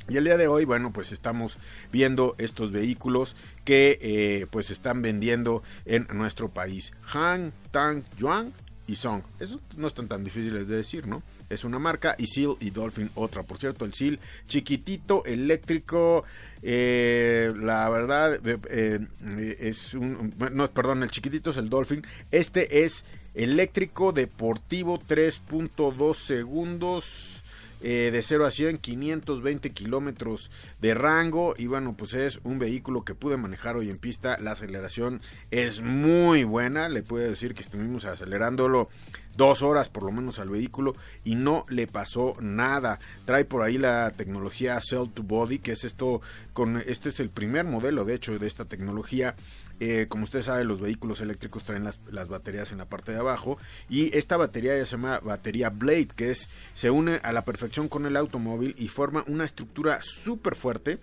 Y 0.09 0.17
el 0.17 0.25
día 0.25 0.39
de 0.39 0.49
hoy, 0.49 0.65
bueno, 0.65 0.95
pues 0.95 1.13
estamos 1.13 1.59
viendo 1.93 2.37
estos 2.39 2.73
vehículos 2.73 3.37
que 3.67 3.99
eh, 4.01 4.47
pues 4.51 4.71
están 4.71 5.03
vendiendo 5.03 5.63
en 5.85 6.07
nuestro 6.15 6.49
país. 6.49 6.95
Han, 7.13 7.53
Tang, 7.71 8.03
Yuan 8.17 8.55
y 8.91 8.97
Song. 8.97 9.23
Eso 9.39 9.61
no 9.77 9.87
están 9.87 10.09
tan 10.09 10.25
difíciles 10.25 10.67
de 10.67 10.77
decir, 10.77 11.07
¿no? 11.07 11.23
Es 11.49 11.65
una 11.65 11.79
marca 11.79 12.17
y 12.19 12.27
Seal 12.27 12.57
y 12.59 12.71
Dolphin 12.71 13.11
otra. 13.15 13.45
Por 13.45 13.59
cierto, 13.59 13.85
el 13.85 13.95
Seal 13.95 14.19
chiquitito, 14.49 15.25
eléctrico, 15.25 16.25
eh, 16.63 17.53
la 17.57 17.89
verdad 17.89 18.41
eh, 18.45 18.59
eh, 18.69 19.57
es 19.61 19.95
un... 19.95 20.35
No, 20.53 20.69
perdón, 20.71 21.05
el 21.05 21.11
chiquitito 21.11 21.51
es 21.51 21.57
el 21.57 21.69
Dolphin. 21.69 22.05
Este 22.33 22.85
es 22.85 23.05
eléctrico 23.35 24.13
deportivo 24.13 24.99
3.2 24.99 26.15
segundos 26.15 27.40
eh, 27.81 28.11
de 28.13 28.23
0 28.23 28.47
a 28.47 28.51
100, 28.51 28.79
520 28.79 29.71
kilómetros 29.71 30.51
de 30.81 30.95
rango. 30.95 31.55
Y 31.57 31.67
bueno, 31.67 31.95
pues 31.97 32.15
es 32.15 32.41
un 32.45 32.59
vehículo 32.59 33.05
que 33.05 33.15
pude 33.15 33.37
manejar 33.37 33.77
hoy 33.77 33.91
en 33.91 33.99
pista. 33.99 34.39
La 34.39 34.53
aceleración 34.53 35.21
es 35.51 35.83
muy 35.83 36.45
buena. 36.45 36.89
Le 36.89 37.03
puedo 37.03 37.29
decir 37.29 37.55
que 37.55 37.63
estuvimos 37.63 38.05
acelerándolo 38.05 38.89
dos 39.37 39.63
horas 39.63 39.89
por 39.89 40.03
lo 40.03 40.13
menos 40.13 40.39
al 40.39 40.51
vehículo 40.51 40.95
y 41.25 41.35
no 41.35 41.65
le 41.69 41.87
pasó 41.87 42.37
nada. 42.41 42.99
Trae 43.25 43.45
por 43.45 43.63
ahí 43.63 43.79
la 43.79 44.11
tecnología 44.11 44.79
Cell 44.83 45.09
to 45.13 45.23
Body, 45.23 45.59
que 45.59 45.73
es 45.73 45.85
esto, 45.85 46.21
con 46.53 46.77
este 46.87 47.09
es 47.09 47.21
el 47.21 47.31
primer 47.31 47.65
modelo 47.65 48.05
de 48.05 48.15
hecho 48.15 48.39
de 48.39 48.47
esta 48.47 48.67
tecnología 48.67 49.35
eh, 49.81 50.07
como 50.09 50.25
usted 50.25 50.43
sabe, 50.43 50.65
los 50.65 50.83
vehículos 50.83 51.23
eléctricos 51.23 51.65
traen 51.65 51.85
las, 51.85 52.29
baterías 52.29 52.71
en 52.71 52.79
la 52.79 52.89
parte 52.89 53.13
de 53.13 53.19
abajo. 53.19 53.57
Y 53.89 54.15
esta 54.17 54.37
batería 54.37 54.77
ya 54.77 54.85
se 54.85 54.93
llama 54.93 55.21
batería 55.21 55.71
Blade, 55.71 56.09
que 56.15 56.31
es 56.31 56.51
se 56.75 56.91
une 56.91 57.17
a 57.23 57.33
la 57.33 57.47
perfección 57.47 57.89
con 57.89 58.05
el 58.05 58.17
automóvil 58.17 58.75
y 58.77 58.89
forma 58.89 59.25
una 59.27 59.45
estructura 59.45 60.01
súper 60.03 60.55
fuerte. 60.55 60.99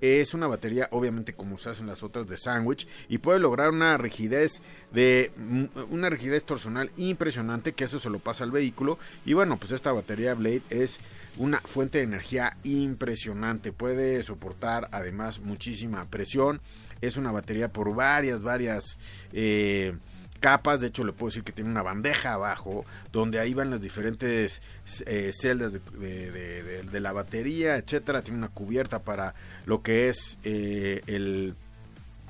Es 0.00 0.34
una 0.34 0.48
batería 0.48 0.88
obviamente 0.90 1.34
como 1.34 1.58
se 1.58 1.70
hacen 1.70 1.86
las 1.86 2.02
otras 2.02 2.26
de 2.26 2.36
sándwich 2.36 2.88
y 3.08 3.18
puede 3.18 3.38
lograr 3.38 3.70
una 3.70 3.96
rigidez 3.98 4.60
de 4.90 5.30
mm, 5.36 5.92
una 5.92 6.10
rigidez 6.10 6.42
torsional 6.42 6.90
impresionante 6.96 7.72
que 7.72 7.84
eso 7.84 8.00
se 8.00 8.10
lo 8.10 8.18
pasa 8.18 8.42
al 8.42 8.50
vehículo. 8.50 8.98
Y 9.24 9.34
bueno 9.34 9.58
pues 9.58 9.70
esta 9.70 9.92
batería 9.92 10.34
Blade 10.34 10.62
es 10.70 10.98
una 11.36 11.60
fuente 11.60 11.98
de 11.98 12.04
energía 12.04 12.56
impresionante. 12.64 13.72
Puede 13.72 14.22
soportar 14.24 14.88
además 14.90 15.38
muchísima 15.38 16.04
presión 16.10 16.60
es 17.02 17.16
una 17.16 17.32
batería 17.32 17.70
por 17.70 17.94
varias 17.94 18.42
varias 18.42 18.96
eh, 19.32 19.94
capas, 20.42 20.80
de 20.80 20.88
hecho 20.88 21.04
le 21.04 21.12
puedo 21.12 21.30
decir 21.30 21.44
que 21.44 21.52
tiene 21.52 21.70
una 21.70 21.82
bandeja 21.82 22.34
abajo 22.34 22.84
donde 23.12 23.38
ahí 23.38 23.54
van 23.54 23.70
las 23.70 23.80
diferentes 23.80 24.60
eh, 25.06 25.30
celdas 25.32 25.72
de, 25.72 27.00
la 27.00 27.12
batería, 27.12 27.76
etcétera, 27.76 28.22
tiene 28.22 28.38
una 28.38 28.48
cubierta 28.48 28.98
para 28.98 29.34
lo 29.66 29.82
que 29.82 30.08
es 30.08 30.38
eh, 30.42 31.00
el 31.06 31.54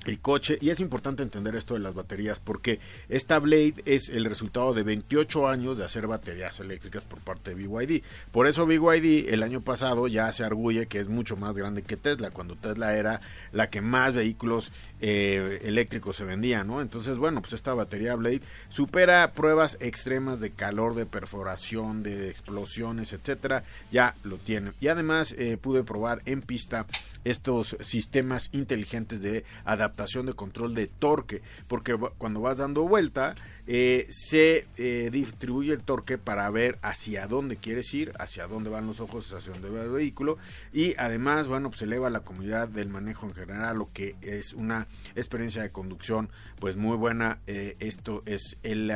el 0.06 0.18
coche 0.18 0.59
y 0.61 0.71
es 0.71 0.80
importante 0.80 1.23
entender 1.23 1.54
esto 1.54 1.75
de 1.75 1.80
las 1.80 1.94
baterías 1.94 2.40
porque 2.40 2.80
esta 3.09 3.38
Blade 3.38 3.75
es 3.85 4.09
el 4.09 4.25
resultado 4.25 4.75
de 4.75 4.82
28 4.82 5.49
años 5.49 5.78
de 5.78 5.85
hacer 5.85 6.06
baterías 6.06 6.59
eléctricas 6.61 7.04
por 7.04 7.21
parte 7.21 7.54
de 7.54 7.66
BYD. 7.66 8.02
Por 8.32 8.47
eso 8.47 8.66
BYD 8.66 9.32
el 9.32 9.42
año 9.42 9.61
pasado 9.61 10.09
ya 10.09 10.32
se 10.32 10.44
arguye 10.44 10.87
que 10.87 10.99
es 10.99 11.09
mucho 11.09 11.37
más 11.37 11.54
grande 11.54 11.82
que 11.82 11.97
Tesla, 11.97 12.30
cuando 12.30 12.56
Tesla 12.56 12.97
era 12.97 13.21
la 13.52 13.71
que 13.71 13.80
más 13.80 14.12
vehículos 14.12 14.73
eh, 15.00 15.61
eléctricos 15.64 16.16
se 16.16 16.25
vendía, 16.25 16.64
¿no? 16.64 16.80
Entonces, 16.80 17.18
bueno, 17.18 17.40
pues 17.40 17.52
esta 17.52 17.75
batería 17.75 18.16
Blade 18.16 18.42
supera 18.68 19.32
pruebas 19.32 19.76
extremas 19.80 20.40
de 20.40 20.50
calor, 20.50 20.94
de 20.94 21.06
perforación, 21.06 22.02
de 22.02 22.28
explosiones, 22.28 23.12
etcétera, 23.12 23.64
ya 23.90 24.14
lo 24.25 24.37
tiene. 24.37 24.73
Y 24.80 24.88
además 24.88 25.35
eh, 25.38 25.56
pude 25.56 25.85
probar 25.85 26.23
en 26.25 26.42
pista 26.42 26.87
estos 27.25 27.76
sistemas 27.80 28.49
inteligentes 28.52 29.23
de 29.23 29.44
adaptación 29.64 29.92
de 29.97 30.33
control 30.35 30.75
de 30.75 30.87
torque, 30.87 31.43
porque 31.69 31.97
cuando 32.19 32.41
vas 32.41 32.59
dando 32.59 32.83
vuelta 32.83 33.35
eh, 33.67 34.07
se 34.11 34.67
eh, 34.77 35.11
distribuye 35.13 35.73
el 35.73 35.83
torque 35.83 36.19
para 36.19 36.51
ver 36.51 36.79
hacia 36.83 37.27
dónde 37.27 37.57
quieres 37.57 37.93
ir, 37.95 38.13
hacia 38.19 38.47
dónde 38.47 38.71
van 38.71 38.87
los 38.87 39.01
ojos, 39.01 39.33
hacia 39.33 39.53
dónde 39.53 39.71
va 39.71 39.85
el 39.85 39.91
vehículo 39.91 40.39
y 40.73 40.95
además, 40.99 41.47
bueno, 41.47 41.71
pues 41.71 41.83
eleva 41.83 42.11
la 42.11 42.21
comunidad 42.21 42.69
del 42.69 42.89
manejo 42.89 43.27
en 43.27 43.35
general, 43.35 43.79
lo 43.79 43.89
que 43.93 44.17
es 44.21 44.53
una 44.53 44.89
experiencia 45.15 45.63
de 45.63 45.71
conducción 45.71 46.29
pues 46.59 46.77
muy 46.77 46.97
buena. 46.97 47.39
Eh, 47.47 47.77
esto 47.79 48.23
es 48.27 48.57
el 48.63 48.91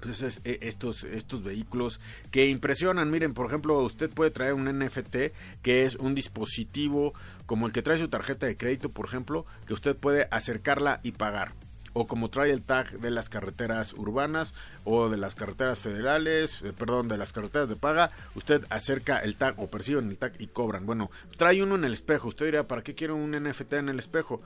pues 0.00 0.22
eh, 0.22 0.58
estos, 0.62 1.04
estos 1.04 1.42
vehículos 1.42 2.00
que 2.30 2.48
impresionan. 2.48 3.10
Miren, 3.10 3.34
por 3.34 3.46
ejemplo, 3.46 3.78
usted 3.80 4.10
puede 4.10 4.30
traer 4.30 4.54
un 4.54 4.66
NFT 4.66 5.16
que 5.62 5.84
es 5.84 5.96
un 5.96 6.14
dispositivo 6.14 7.14
como 7.46 7.66
el 7.66 7.72
que 7.72 7.82
trae 7.82 7.98
su 7.98 8.08
tarjeta 8.08 8.46
de 8.46 8.56
crédito, 8.56 8.88
por 8.88 9.06
ejemplo, 9.06 9.46
que 9.66 9.74
usted 9.74 9.96
puede 9.96 10.28
acercarla 10.30 11.00
y 11.02 11.12
pagar 11.12 11.52
o 11.98 12.06
como 12.06 12.28
trae 12.28 12.50
el 12.50 12.60
tag 12.60 13.00
de 13.00 13.10
las 13.10 13.30
carreteras 13.30 13.94
urbanas 13.94 14.52
o 14.84 15.08
de 15.08 15.16
las 15.16 15.34
carreteras 15.34 15.78
federales, 15.78 16.60
eh, 16.60 16.74
perdón, 16.74 17.08
de 17.08 17.16
las 17.16 17.32
carreteras 17.32 17.70
de 17.70 17.76
paga, 17.76 18.10
usted 18.34 18.66
acerca 18.68 19.16
el 19.16 19.36
tag 19.36 19.54
o 19.56 19.66
perciben 19.68 20.10
el 20.10 20.18
tag 20.18 20.34
y 20.38 20.48
cobran. 20.48 20.84
Bueno, 20.84 21.10
trae 21.38 21.62
uno 21.62 21.74
en 21.74 21.84
el 21.84 21.94
espejo. 21.94 22.28
Usted 22.28 22.44
dirá, 22.44 22.68
¿para 22.68 22.82
qué 22.82 22.94
quiero 22.94 23.16
un 23.16 23.30
NFT 23.30 23.72
en 23.72 23.88
el 23.88 23.98
espejo? 23.98 24.42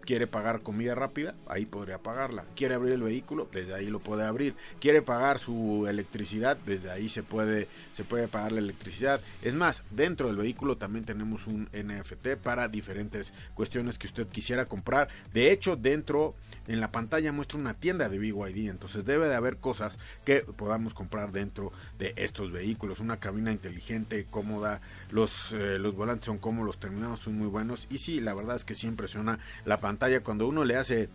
Quiere 0.00 0.26
pagar 0.26 0.60
comida 0.62 0.94
rápida, 0.94 1.34
ahí 1.46 1.66
podría 1.66 1.98
pagarla. 1.98 2.44
Quiere 2.56 2.74
abrir 2.74 2.94
el 2.94 3.02
vehículo, 3.02 3.48
desde 3.52 3.74
ahí 3.74 3.90
lo 3.90 4.00
puede 4.00 4.24
abrir. 4.24 4.54
Quiere 4.80 5.02
pagar 5.02 5.38
su 5.38 5.86
electricidad, 5.88 6.56
desde 6.66 6.90
ahí 6.90 7.08
se 7.08 7.22
puede 7.22 7.68
se 7.92 8.04
puede 8.04 8.28
pagar 8.28 8.52
la 8.52 8.60
electricidad. 8.60 9.20
Es 9.42 9.54
más, 9.54 9.82
dentro 9.90 10.28
del 10.28 10.36
vehículo 10.36 10.76
también 10.76 11.04
tenemos 11.04 11.46
un 11.46 11.68
NFT 11.72 12.36
para 12.42 12.68
diferentes 12.68 13.32
cuestiones 13.54 13.98
que 13.98 14.06
usted 14.06 14.26
quisiera 14.28 14.66
comprar. 14.66 15.08
De 15.32 15.52
hecho, 15.52 15.76
dentro 15.76 16.34
en 16.66 16.80
la 16.80 16.92
pantalla 16.92 17.32
muestra 17.32 17.58
una 17.58 17.74
tienda 17.74 18.08
de 18.08 18.18
BYD, 18.18 18.70
entonces 18.70 19.04
debe 19.04 19.28
de 19.28 19.34
haber 19.34 19.56
cosas 19.56 19.98
que 20.24 20.40
podamos 20.40 20.94
comprar 20.94 21.32
dentro 21.32 21.72
de 21.98 22.14
estos 22.16 22.52
vehículos. 22.52 23.00
Una 23.00 23.18
cabina 23.18 23.52
inteligente, 23.52 24.26
cómoda, 24.30 24.80
los, 25.10 25.52
eh, 25.52 25.78
los 25.78 25.94
volantes 25.94 26.26
son 26.26 26.38
cómodos, 26.38 26.66
los 26.66 26.80
terminados 26.80 27.20
son 27.20 27.36
muy 27.36 27.48
buenos 27.48 27.86
y 27.90 27.98
sí, 27.98 28.20
la 28.20 28.34
verdad 28.34 28.56
es 28.56 28.64
que 28.64 28.74
sí 28.74 28.86
impresiona 28.86 29.38
la 29.64 29.78
pantalla 29.78 29.89
pantalla, 29.90 30.20
cuando 30.20 30.46
uno 30.46 30.62
le 30.62 30.76
hace, 30.76 31.08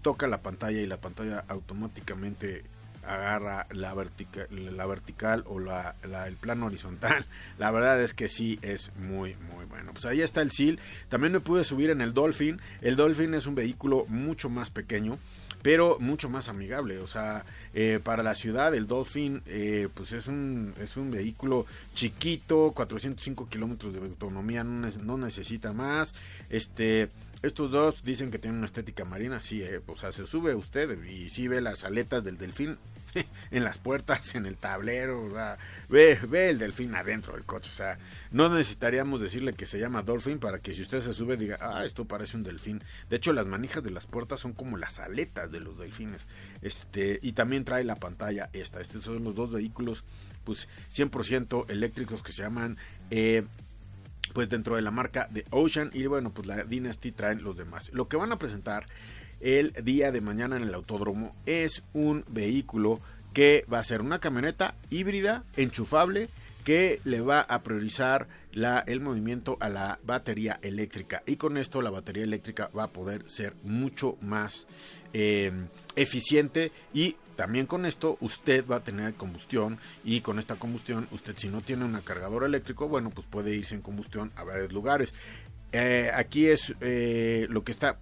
toca 0.00 0.26
la 0.28 0.40
pantalla 0.40 0.80
y 0.80 0.86
la 0.86 0.96
pantalla 0.96 1.44
automáticamente 1.48 2.64
agarra 3.06 3.66
la 3.70 3.92
vertical, 3.92 4.48
la 4.50 4.86
vertical 4.86 5.44
o 5.46 5.58
la, 5.58 5.94
el 6.26 6.36
plano 6.36 6.66
horizontal. 6.66 7.26
La 7.58 7.70
verdad 7.70 8.00
es 8.02 8.14
que 8.14 8.30
sí 8.30 8.58
es 8.62 8.92
muy, 8.96 9.36
muy 9.52 9.66
bueno. 9.66 9.92
Pues 9.92 10.06
ahí 10.06 10.22
está 10.22 10.40
el 10.40 10.52
SIL. 10.52 10.80
También 11.10 11.34
me 11.34 11.40
pude 11.40 11.64
subir 11.64 11.90
en 11.90 12.00
el 12.00 12.14
Dolphin. 12.14 12.62
El 12.80 12.96
Dolphin 12.96 13.34
es 13.34 13.46
un 13.46 13.54
vehículo 13.54 14.06
mucho 14.08 14.48
más 14.48 14.70
pequeño 14.70 15.18
pero 15.64 15.96
mucho 15.98 16.28
más 16.28 16.50
amigable. 16.50 16.98
O 16.98 17.06
sea, 17.06 17.46
eh, 17.72 17.98
para 18.04 18.22
la 18.22 18.34
ciudad 18.34 18.74
el 18.74 18.86
Dolphin 18.86 19.40
eh, 19.46 19.88
pues 19.94 20.12
es 20.12 20.26
un, 20.26 20.74
es 20.78 20.98
un 20.98 21.10
vehículo 21.10 21.64
chiquito, 21.94 22.72
405 22.76 23.48
kilómetros 23.48 23.94
de 23.94 24.00
autonomía, 24.00 24.62
no, 24.62 24.86
no, 25.02 25.16
necesita 25.16 25.72
más. 25.72 26.14
Este, 26.50 27.08
estos 27.44 27.70
dos 27.70 28.02
dicen 28.02 28.30
que 28.30 28.38
tienen 28.38 28.58
una 28.58 28.66
estética 28.66 29.04
marina, 29.04 29.40
sí, 29.40 29.62
eh, 29.62 29.80
o 29.86 29.96
sea, 29.96 30.12
se 30.12 30.26
sube 30.26 30.54
usted 30.54 31.02
y 31.04 31.28
sí 31.28 31.46
ve 31.46 31.60
las 31.60 31.84
aletas 31.84 32.24
del 32.24 32.38
delfín 32.38 32.78
en 33.50 33.64
las 33.64 33.78
puertas, 33.78 34.34
en 34.34 34.46
el 34.46 34.56
tablero, 34.56 35.24
o 35.24 35.30
sea, 35.30 35.58
ve, 35.88 36.18
ve 36.28 36.50
el 36.50 36.58
delfín 36.58 36.94
adentro 36.94 37.34
del 37.34 37.44
coche, 37.44 37.70
o 37.70 37.74
sea, 37.74 37.98
no 38.30 38.48
necesitaríamos 38.48 39.20
decirle 39.20 39.52
que 39.52 39.66
se 39.66 39.78
llama 39.78 40.02
Dolphin 40.02 40.38
para 40.38 40.58
que 40.58 40.72
si 40.72 40.82
usted 40.82 41.02
se 41.02 41.12
sube 41.12 41.36
diga, 41.36 41.58
ah, 41.60 41.84
esto 41.84 42.06
parece 42.06 42.36
un 42.36 42.44
delfín. 42.44 42.82
De 43.10 43.16
hecho, 43.16 43.32
las 43.32 43.46
manijas 43.46 43.84
de 43.84 43.90
las 43.90 44.06
puertas 44.06 44.40
son 44.40 44.54
como 44.54 44.76
las 44.78 44.98
aletas 44.98 45.52
de 45.52 45.60
los 45.60 45.78
delfines. 45.78 46.26
Este, 46.62 47.18
y 47.22 47.32
también 47.32 47.64
trae 47.64 47.84
la 47.84 47.96
pantalla 47.96 48.50
esta. 48.52 48.80
Estos 48.80 49.02
son 49.02 49.22
los 49.22 49.34
dos 49.34 49.52
vehículos, 49.52 50.04
pues 50.44 50.68
100% 50.92 51.70
eléctricos 51.70 52.22
que 52.22 52.32
se 52.32 52.42
llaman 52.42 52.78
eh, 53.10 53.44
pues 54.34 54.50
dentro 54.50 54.76
de 54.76 54.82
la 54.82 54.90
marca 54.90 55.28
de 55.30 55.46
Ocean 55.50 55.90
y 55.94 56.04
bueno 56.06 56.34
pues 56.34 56.46
la 56.46 56.64
Dynasty 56.64 57.12
traen 57.12 57.42
los 57.42 57.56
demás. 57.56 57.90
Lo 57.94 58.08
que 58.08 58.18
van 58.18 58.32
a 58.32 58.38
presentar 58.38 58.86
el 59.40 59.72
día 59.82 60.12
de 60.12 60.20
mañana 60.20 60.56
en 60.56 60.64
el 60.64 60.74
autódromo 60.74 61.34
es 61.46 61.82
un 61.94 62.24
vehículo 62.28 63.00
que 63.32 63.64
va 63.72 63.78
a 63.78 63.84
ser 63.84 64.02
una 64.02 64.18
camioneta 64.18 64.74
híbrida 64.90 65.44
enchufable 65.56 66.28
que 66.64 67.00
le 67.04 67.20
va 67.20 67.42
a 67.42 67.62
priorizar 67.62 68.26
la, 68.52 68.80
el 68.86 69.00
movimiento 69.00 69.56
a 69.60 69.68
la 69.68 69.98
batería 70.02 70.58
eléctrica 70.62 71.22
y 71.26 71.36
con 71.36 71.56
esto 71.56 71.80
la 71.80 71.90
batería 71.90 72.24
eléctrica 72.24 72.70
va 72.76 72.84
a 72.84 72.90
poder 72.90 73.28
ser 73.28 73.54
mucho 73.62 74.16
más 74.20 74.66
eh, 75.12 75.52
eficiente 75.96 76.72
y 76.92 77.16
también 77.36 77.66
con 77.66 77.84
esto 77.84 78.16
usted 78.20 78.64
va 78.66 78.76
a 78.76 78.84
tener 78.84 79.14
combustión 79.14 79.78
y 80.04 80.20
con 80.20 80.38
esta 80.38 80.56
combustión 80.56 81.08
usted 81.10 81.34
si 81.36 81.48
no 81.48 81.60
tiene 81.60 81.84
un 81.84 82.00
cargador 82.00 82.44
eléctrico 82.44 82.88
bueno 82.88 83.10
pues 83.10 83.26
puede 83.28 83.54
irse 83.54 83.74
en 83.74 83.82
combustión 83.82 84.32
a 84.36 84.44
varios 84.44 84.72
lugares 84.72 85.14
eh, 85.72 86.10
aquí 86.14 86.46
es 86.46 86.74
eh, 86.80 87.46
lo 87.50 87.64
que 87.64 87.72
está 87.72 87.98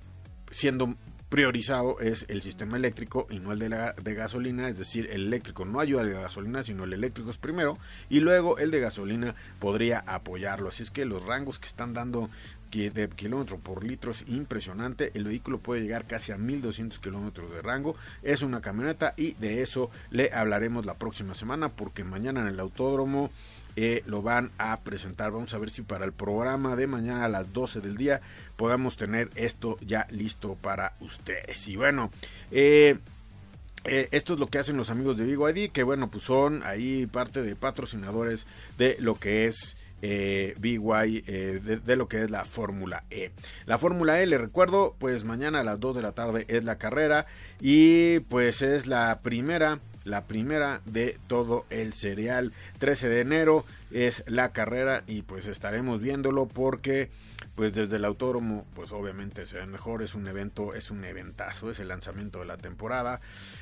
siendo 0.50 0.94
priorizado 1.32 1.98
es 1.98 2.26
el 2.28 2.42
sistema 2.42 2.76
eléctrico 2.76 3.26
y 3.30 3.38
no 3.38 3.52
el 3.52 3.58
de, 3.58 3.70
la, 3.70 3.94
de 3.94 4.12
gasolina, 4.12 4.68
es 4.68 4.76
decir, 4.76 5.08
el 5.10 5.28
eléctrico 5.28 5.64
no 5.64 5.80
ayuda 5.80 6.04
de 6.04 6.12
gasolina, 6.12 6.62
sino 6.62 6.84
el 6.84 6.92
eléctrico 6.92 7.30
es 7.30 7.38
primero 7.38 7.78
y 8.10 8.20
luego 8.20 8.58
el 8.58 8.70
de 8.70 8.80
gasolina 8.80 9.34
podría 9.58 10.00
apoyarlo. 10.00 10.68
Así 10.68 10.82
es 10.82 10.90
que 10.90 11.06
los 11.06 11.24
rangos 11.24 11.58
que 11.58 11.68
están 11.68 11.94
dando 11.94 12.28
de 12.72 13.08
kilómetro 13.10 13.58
por 13.58 13.84
litro 13.84 14.10
es 14.10 14.24
impresionante. 14.28 15.12
El 15.14 15.24
vehículo 15.24 15.58
puede 15.58 15.82
llegar 15.82 16.06
casi 16.06 16.32
a 16.32 16.38
1200 16.38 16.98
kilómetros 17.00 17.50
de 17.50 17.62
rango. 17.62 17.96
Es 18.22 18.42
una 18.42 18.60
camioneta 18.60 19.14
y 19.16 19.34
de 19.34 19.62
eso 19.62 19.90
le 20.10 20.32
hablaremos 20.32 20.86
la 20.86 20.94
próxima 20.94 21.34
semana 21.34 21.68
porque 21.68 22.04
mañana 22.04 22.40
en 22.40 22.48
el 22.48 22.60
autódromo 22.60 23.30
eh, 23.76 24.02
lo 24.06 24.22
van 24.22 24.50
a 24.58 24.80
presentar. 24.80 25.32
Vamos 25.32 25.52
a 25.54 25.58
ver 25.58 25.70
si 25.70 25.82
para 25.82 26.04
el 26.04 26.12
programa 26.12 26.76
de 26.76 26.86
mañana 26.86 27.26
a 27.26 27.28
las 27.28 27.52
12 27.52 27.80
del 27.80 27.96
día 27.96 28.20
podamos 28.56 28.96
tener 28.96 29.30
esto 29.34 29.78
ya 29.80 30.06
listo 30.10 30.56
para 30.60 30.94
ustedes. 31.00 31.68
Y 31.68 31.76
bueno, 31.76 32.10
eh, 32.50 32.98
eh, 33.84 34.08
esto 34.12 34.34
es 34.34 34.40
lo 34.40 34.46
que 34.46 34.58
hacen 34.58 34.76
los 34.76 34.90
amigos 34.90 35.16
de 35.16 35.28
ID 35.28 35.70
que 35.72 35.82
bueno, 35.82 36.10
pues 36.10 36.24
son 36.24 36.62
ahí 36.64 37.06
parte 37.06 37.42
de 37.42 37.56
patrocinadores 37.56 38.46
de 38.78 38.96
lo 39.00 39.18
que 39.18 39.46
es 39.46 39.76
eh, 40.02 40.54
BY 40.58 41.24
eh, 41.26 41.80
de, 41.84 41.96
lo 41.96 42.08
que 42.08 42.22
es 42.22 42.30
la 42.30 42.44
Fórmula 42.44 43.04
E. 43.10 43.30
La 43.66 43.78
Fórmula 43.78 44.20
E, 44.20 44.26
le 44.26 44.36
recuerdo, 44.36 44.96
pues 44.98 45.24
mañana 45.24 45.60
a 45.60 45.64
las 45.64 45.80
2 45.80 45.96
de 45.96 46.02
la 46.02 46.12
tarde 46.12 46.44
es 46.48 46.64
la 46.64 46.76
carrera 46.76 47.26
y 47.60 48.20
pues 48.20 48.62
es 48.62 48.88
la 48.88 49.20
primera, 49.22 49.78
la 50.04 50.24
primera 50.24 50.82
de 50.84 51.18
todo 51.28 51.64
el 51.70 51.92
serial. 51.92 52.52
13 52.80 53.08
de 53.08 53.20
enero 53.20 53.64
es 53.92 54.24
la 54.26 54.52
carrera 54.52 55.04
y 55.06 55.22
pues 55.22 55.46
estaremos 55.46 56.00
viéndolo 56.00 56.46
porque 56.46 57.10
pues 57.54 57.74
desde 57.74 57.96
el 57.96 58.04
autódromo 58.04 58.66
pues 58.74 58.92
obviamente 58.92 59.46
se 59.46 59.58
ve 59.58 59.66
mejor 59.66 60.02
es 60.02 60.14
un 60.14 60.26
evento 60.26 60.74
es 60.74 60.90
un 60.90 61.04
eventazo 61.04 61.70
es 61.70 61.80
el 61.80 61.88
lanzamiento 61.88 62.38
de 62.38 62.46
la 62.46 62.56
temporada 62.56 63.20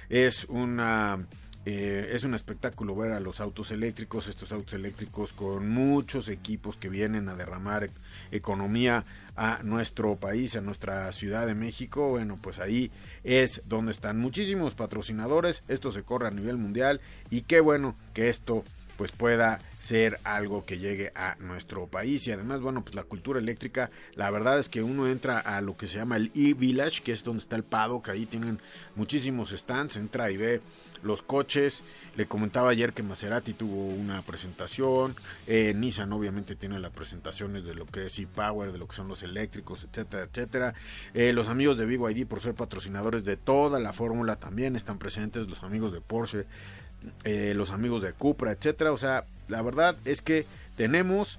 es 0.09 0.45
una 0.45 1.27
eh, 1.67 2.13
es 2.13 2.25
un 2.25 2.35
espectáculo 2.35 2.97
ver 2.97 3.13
a 3.13 3.21
los 3.21 3.41
autos 3.41 3.71
eléctricos, 3.71 4.29
estos 4.29 4.51
autos 4.51 4.75
eléctricos 4.75 5.35
con 5.35 5.69
muchos 5.69 6.31
equipos 6.31 6.79
que 6.79 6.89
vienen 6.89 7.29
a 7.29 7.37
derramar 7.37 7.85
e-, 7.85 7.91
economía 8.31 9.05
a 9.37 9.61
nuestro 9.63 10.17
país, 10.17 10.57
a 10.57 10.63
nuestra 10.63 11.13
Ciudad 11.13 11.47
de 11.47 11.55
México. 11.55 12.09
Bueno, 12.09 12.39
pues 12.41 12.59
ahí 12.61 12.91
es 13.25 13.63
donde 13.67 13.93
están 13.93 14.19
muchísimos 14.19 14.75
patrocinadores. 14.75 15.63
Esto 15.69 15.93
se 15.93 16.03
corre 16.03 16.29
a 16.29 16.33
nivel 16.33 16.57
mundial 16.57 17.01
y 17.29 17.43
qué 17.43 17.61
bueno 17.61 17.95
que 18.15 18.31
esto 18.31 18.65
pues 19.01 19.13
pueda 19.13 19.63
ser 19.79 20.21
algo 20.25 20.67
que 20.67 20.79
llegue 20.79 21.11
a 21.15 21.35
nuestro 21.39 21.87
país. 21.87 22.27
Y 22.27 22.33
además 22.33 22.61
bueno 22.61 22.85
pues 22.85 22.95
la 22.95 23.05
cultura 23.05 23.41
eléctrica 23.41 23.91
la 24.15 24.31
verdad 24.31 24.59
es 24.59 24.69
que 24.69 24.83
uno 24.83 25.09
entra 25.09 25.39
a 25.39 25.63
lo 25.63 25.75
que 25.75 25.87
se 25.87 25.97
llama 25.97 26.19
el 26.19 26.31
e-village 26.35 27.01
que 27.03 27.13
es 27.13 27.25
donde 27.25 27.41
está 27.41 27.57
el 27.57 27.63
paddock 27.63 28.11
ahí 28.11 28.27
tienen 28.27 28.59
muchísimos 28.97 29.53
stands 29.53 29.97
entra 29.97 30.31
y 30.31 30.37
ve 30.37 30.61
los 31.03 31.23
coches. 31.23 31.83
Le 32.15 32.27
comentaba 32.27 32.69
ayer 32.69 32.93
que 32.93 33.03
Maserati 33.03 33.55
tuvo 33.55 33.87
una 33.87 34.21
presentación 34.21 35.17
eh, 35.47 35.73
Nissan 35.75 36.13
obviamente 36.13 36.55
tiene 36.55 36.79
las 36.79 36.91
presentaciones 36.91 37.65
de 37.65 37.75
lo 37.75 37.87
que 37.87 38.05
es 38.05 38.19
e-power 38.19 38.71
de 38.71 38.77
lo 38.77 38.87
que 38.87 38.97
son 38.97 39.09
los 39.09 39.23
eléctricos 39.23 39.85
etcétera 39.85 40.25
etcétera. 40.25 40.75
Eh, 41.15 41.33
los 41.33 41.49
amigos 41.49 41.79
de 41.79 41.87
BYD 41.87 42.27
por 42.27 42.43
ser 42.43 42.53
patrocinadores 42.53 43.25
de 43.25 43.39
toda 43.39 43.79
la 43.79 43.95
fórmula 43.95 44.37
también 44.37 44.77
están 44.77 44.99
presentes 44.99 45.49
los 45.49 45.63
amigos 45.63 45.91
de 45.95 46.03
Porsche 46.03 46.45
eh, 47.25 47.55
los 47.57 47.71
amigos 47.71 48.03
de 48.03 48.13
Cupra, 48.13 48.53
etcétera. 48.53 48.93
O 48.93 48.99
sea, 48.99 49.25
la 49.49 49.63
verdad 49.63 49.97
es 50.05 50.23
que 50.23 50.47
tenemos 50.77 51.39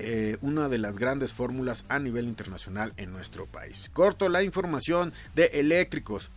eh, 0.00 0.36
una 0.42 0.68
de 0.68 0.78
las 0.78 0.98
grandes 0.98 1.32
fórmulas 1.32 1.84
a 1.88 1.98
nivel 1.98 2.26
internacional 2.26 2.92
en 2.96 3.12
nuestro 3.12 3.46
país. 3.46 3.90
Corto 3.92 4.28
la 4.28 4.42
información 4.42 5.12
de 5.34 5.46
eléctricos. 5.54 6.30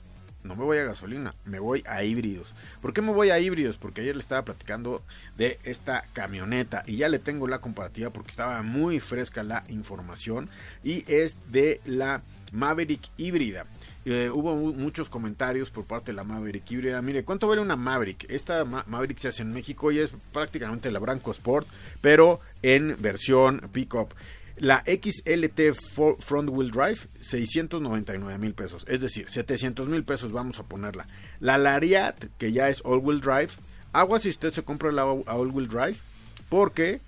No 0.43 0.55
me 0.55 0.63
voy 0.63 0.79
a 0.79 0.83
gasolina, 0.83 1.35
me 1.45 1.59
voy 1.59 1.83
a 1.85 2.03
híbridos. 2.03 2.55
¿Por 2.81 2.93
qué 2.93 3.03
me 3.03 3.11
voy 3.11 3.29
a 3.29 3.39
híbridos? 3.39 3.77
Porque 3.77 4.01
ayer 4.01 4.15
le 4.15 4.23
estaba 4.23 4.43
platicando 4.43 5.03
de 5.37 5.59
esta 5.63 6.03
camioneta 6.13 6.81
y 6.87 6.97
ya 6.97 7.09
le 7.09 7.19
tengo 7.19 7.47
la 7.47 7.59
comparativa 7.59 8.09
porque 8.09 8.31
estaba 8.31 8.63
muy 8.63 8.99
fresca 8.99 9.43
la 9.43 9.63
información 9.67 10.49
y 10.83 11.03
es 11.11 11.37
de 11.51 11.79
la 11.85 12.23
Maverick 12.51 13.09
híbrida. 13.17 13.65
Eh, 14.05 14.29
hubo 14.33 14.55
muchos 14.55 15.09
comentarios 15.09 15.69
por 15.69 15.85
parte 15.85 16.11
de 16.11 16.15
la 16.15 16.23
Maverick 16.23 16.69
híbrida. 16.69 17.01
Mire, 17.01 17.23
¿cuánto 17.23 17.47
vale 17.47 17.61
una 17.61 17.75
Maverick? 17.75 18.25
Esta 18.29 18.65
Maverick 18.65 19.19
se 19.19 19.29
hace 19.29 19.43
en 19.43 19.53
México 19.53 19.91
y 19.91 19.99
es 19.99 20.11
prácticamente 20.33 20.91
la 20.91 20.99
Branco 20.99 21.31
Sport, 21.31 21.67
pero 22.01 22.39
en 22.61 22.95
versión 22.99 23.69
pickup. 23.71 24.13
La 24.57 24.83
XLT 24.85 25.73
Front 26.19 26.49
Wheel 26.49 26.71
Drive, 26.71 27.07
699 27.19 28.37
mil 28.37 28.53
pesos. 28.53 28.85
Es 28.87 29.01
decir, 29.01 29.27
700 29.29 29.87
mil 29.87 30.03
pesos 30.03 30.31
vamos 30.31 30.59
a 30.59 30.63
ponerla. 30.63 31.07
La 31.39 31.57
Lariat, 31.57 32.25
que 32.37 32.51
ya 32.51 32.69
es 32.69 32.81
All 32.83 32.99
Wheel 32.99 33.21
Drive. 33.21 33.53
Agua 33.93 34.19
si 34.19 34.29
usted 34.29 34.53
se 34.53 34.63
compra 34.63 34.91
la 34.91 35.05
All 35.05 35.51
Wheel 35.51 35.67
Drive, 35.67 35.97
porque 36.49 36.99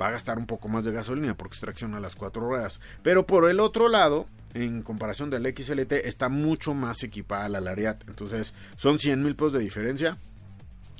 va 0.00 0.08
a 0.08 0.12
gastar 0.12 0.38
un 0.38 0.46
poco 0.46 0.68
más 0.68 0.84
de 0.84 0.92
gasolina 0.92 1.34
porque 1.36 1.54
extracciona 1.54 1.98
a 1.98 2.00
las 2.00 2.16
cuatro 2.16 2.42
ruedas. 2.42 2.80
Pero 3.02 3.26
por 3.26 3.50
el 3.50 3.60
otro 3.60 3.88
lado, 3.88 4.26
en 4.54 4.82
comparación 4.82 5.30
del 5.30 5.46
XLT, 5.46 5.92
está 5.92 6.28
mucho 6.28 6.74
más 6.74 7.02
equipada 7.02 7.48
la 7.48 7.60
Lariat. 7.60 8.02
Entonces, 8.08 8.54
son 8.76 8.98
100 8.98 9.22
mil 9.22 9.36
pesos 9.36 9.54
de 9.54 9.60
diferencia. 9.60 10.16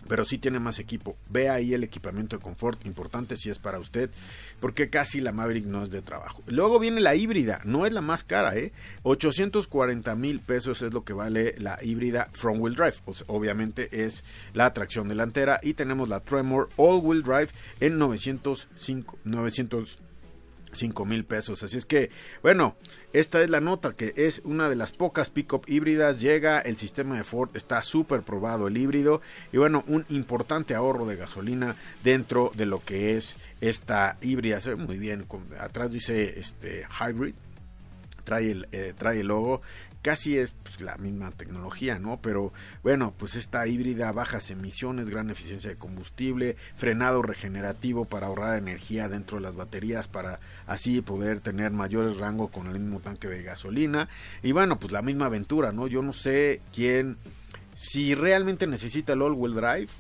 Pero 0.09 0.25
sí 0.25 0.39
tiene 0.39 0.59
más 0.59 0.81
equipo. 0.81 1.17
Ve 1.29 1.51
ahí 1.51 1.73
el 1.73 1.85
equipamiento 1.85 2.37
de 2.37 2.43
confort, 2.43 2.85
importante 2.85 3.37
si 3.37 3.49
es 3.49 3.61
para 3.61 3.79
usted, 3.79 4.11
porque 4.59 4.91
casi 4.91 5.21
la 5.21 5.31
Maverick 5.31 5.67
no 5.67 5.85
es 5.85 5.91
de 5.91 6.03
trabajo. 6.03 6.43
Luego 6.49 6.81
viene 6.81 7.01
la 7.01 7.15
híbrida, 7.15 7.61
no 7.65 7.87
es 7.87 7.93
la 7.93 8.01
más 8.01 8.25
cara, 8.25 8.57
¿eh? 8.57 8.73
840 9.05 10.17
mil 10.17 10.41
pesos 10.41 10.83
es 10.83 10.93
lo 10.93 11.05
que 11.05 11.13
vale 11.13 11.55
la 11.59 11.79
híbrida 11.81 12.29
Front 12.33 12.61
Wheel 12.61 12.75
Drive. 12.75 12.95
obviamente 13.29 14.05
es 14.05 14.25
la 14.53 14.73
tracción 14.73 15.09
delantera. 15.09 15.61
Y 15.63 15.75
tenemos 15.75 16.09
la 16.09 16.19
Tremor 16.19 16.71
All 16.77 17.01
Wheel 17.05 17.23
Drive 17.23 17.51
en 17.79 17.99
905, 17.99 19.19
900 19.23 19.99
5 20.73 21.05
mil 21.05 21.25
pesos. 21.25 21.63
Así 21.63 21.77
es 21.77 21.87
que, 21.87 22.11
bueno, 22.43 22.77
esta 23.13 23.43
es 23.43 23.51
la 23.51 23.61
nota 23.61 23.93
que 23.93 24.13
es 24.17 24.43
una 24.45 24.69
de 24.69 24.77
las 24.77 24.93
pocas 24.93 25.31
pickup 25.31 25.69
híbridas. 25.69 26.21
Llega 26.21 26.61
el 26.61 26.77
sistema 26.77 27.17
de 27.17 27.25
Ford, 27.25 27.51
está 27.55 27.83
súper 27.83 28.23
probado 28.23 28.69
el 28.69 28.77
híbrido. 28.77 29.21
Y 29.53 29.59
bueno, 29.59 29.85
un 29.87 30.05
importante 30.09 30.75
ahorro 30.75 31.07
de 31.07 31.17
gasolina 31.17 31.77
dentro 32.03 32.53
de 32.55 32.67
lo 32.67 32.85
que 32.85 33.17
es 33.17 33.37
esta 33.61 34.17
híbrida. 34.21 34.61
Se 34.61 34.71
ve 34.71 34.77
muy 34.77 34.99
bien. 34.99 35.27
Atrás 35.59 35.93
dice 35.93 36.39
este 36.39 36.87
hybrid. 37.01 37.35
Trae 38.25 38.51
el, 38.51 38.69
eh, 38.71 38.93
trae 38.97 39.21
el 39.21 39.29
logo 39.29 39.63
casi 40.03 40.39
es 40.39 40.55
pues, 40.63 40.81
la 40.81 40.97
misma 40.97 41.31
tecnología, 41.31 41.99
¿no? 41.99 42.21
Pero 42.21 42.53
bueno, 42.83 43.15
pues 43.17 43.35
esta 43.37 43.67
híbrida, 43.67 44.13
bajas 44.13 44.51
emisiones, 44.51 45.11
gran 45.11 45.31
eficiencia 45.31 45.71
de 45.71 45.77
combustible, 45.77 46.57
frenado 46.77 47.23
regenerativo 47.23 48.05
para 48.05 48.27
ahorrar 48.27 48.59
energía 48.59 49.09
dentro 49.09 49.39
de 49.39 49.43
las 49.43 49.57
baterías, 49.57 50.09
para 50.09 50.41
así 50.67 51.01
poder 51.01 51.41
tener 51.41 51.71
mayores 51.71 52.19
rangos 52.19 52.51
con 52.51 52.67
el 52.67 52.81
mismo 52.81 53.01
tanque 53.01 53.29
de 53.29 53.43
gasolina. 53.43 54.09
Y 54.43 54.53
bueno, 54.53 54.79
pues 54.79 54.93
la 54.93 55.03
misma 55.03 55.27
aventura, 55.27 55.73
¿no? 55.73 55.87
Yo 55.87 56.03
no 56.03 56.13
sé 56.13 56.61
quién, 56.73 57.17
si 57.75 58.15
realmente 58.15 58.67
necesita 58.67 59.13
el 59.13 59.23
all-wheel 59.23 59.55
drive 59.55 59.91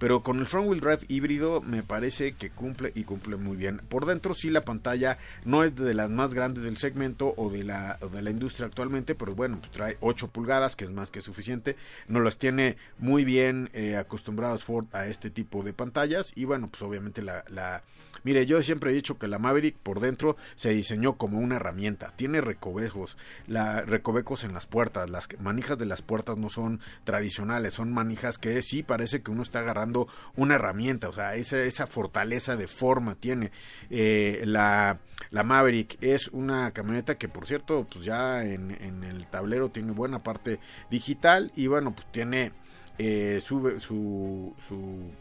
pero 0.00 0.22
con 0.22 0.40
el 0.40 0.46
front 0.46 0.66
wheel 0.66 0.80
drive 0.80 1.04
híbrido 1.08 1.60
me 1.60 1.82
parece 1.82 2.32
que 2.32 2.48
cumple 2.48 2.90
y 2.94 3.04
cumple 3.04 3.36
muy 3.36 3.56
bien. 3.56 3.82
Por 3.90 4.06
dentro 4.06 4.32
sí 4.32 4.48
la 4.48 4.62
pantalla 4.62 5.18
no 5.44 5.62
es 5.62 5.76
de 5.76 5.92
las 5.92 6.08
más 6.08 6.32
grandes 6.32 6.64
del 6.64 6.78
segmento 6.78 7.34
o 7.36 7.50
de 7.50 7.64
la, 7.64 7.98
de 8.10 8.22
la 8.22 8.30
industria 8.30 8.66
actualmente, 8.66 9.14
pero 9.14 9.34
bueno, 9.34 9.58
pues 9.60 9.70
trae 9.72 9.98
8 10.00 10.28
pulgadas, 10.28 10.74
que 10.74 10.84
es 10.84 10.90
más 10.90 11.10
que 11.10 11.20
suficiente. 11.20 11.76
Nos 12.08 12.24
las 12.24 12.38
tiene 12.38 12.78
muy 12.96 13.26
bien 13.26 13.68
eh, 13.74 13.96
acostumbrados 13.96 14.64
Ford 14.64 14.86
a 14.92 15.06
este 15.06 15.28
tipo 15.28 15.62
de 15.62 15.74
pantallas 15.74 16.32
y 16.34 16.46
bueno, 16.46 16.68
pues 16.70 16.80
obviamente 16.82 17.22
la. 17.22 17.82
Mire, 18.22 18.44
yo 18.44 18.62
siempre 18.62 18.90
he 18.90 18.94
dicho 18.94 19.18
que 19.18 19.28
la 19.28 19.38
Maverick 19.38 19.76
por 19.76 20.00
dentro 20.00 20.36
se 20.54 20.70
diseñó 20.70 21.14
como 21.14 21.38
una 21.38 21.56
herramienta. 21.56 22.12
Tiene 22.16 22.42
recovejos, 22.42 23.16
la, 23.46 23.80
recovecos 23.82 24.44
en 24.44 24.52
las 24.52 24.66
puertas. 24.66 25.08
Las 25.08 25.28
manijas 25.38 25.78
de 25.78 25.86
las 25.86 26.02
puertas 26.02 26.36
no 26.36 26.50
son 26.50 26.80
tradicionales, 27.04 27.74
son 27.74 27.92
manijas 27.92 28.36
que 28.36 28.60
sí 28.60 28.82
parece 28.82 29.22
que 29.22 29.30
uno 29.30 29.42
está 29.42 29.60
agarrando 29.60 29.89
una 30.36 30.54
herramienta, 30.56 31.08
o 31.08 31.12
sea, 31.12 31.34
esa, 31.34 31.62
esa 31.62 31.86
fortaleza 31.86 32.56
de 32.56 32.68
forma 32.68 33.14
tiene. 33.14 33.50
Eh, 33.90 34.42
la, 34.46 34.98
la 35.30 35.44
Maverick 35.44 35.98
es 36.00 36.28
una 36.28 36.72
camioneta 36.72 37.16
que, 37.18 37.28
por 37.28 37.46
cierto, 37.46 37.86
pues 37.90 38.04
ya 38.04 38.44
en, 38.44 38.70
el 39.04 39.26
tablero 39.26 39.70
tiene 39.70 39.92
buena 39.92 40.22
parte 40.22 40.58
digital 40.90 41.52
y 41.54 41.66
bueno, 41.66 41.94
pues 41.94 42.10
tiene 42.10 42.52
eh, 42.98 43.40
su, 43.44 43.78
su, 43.78 44.54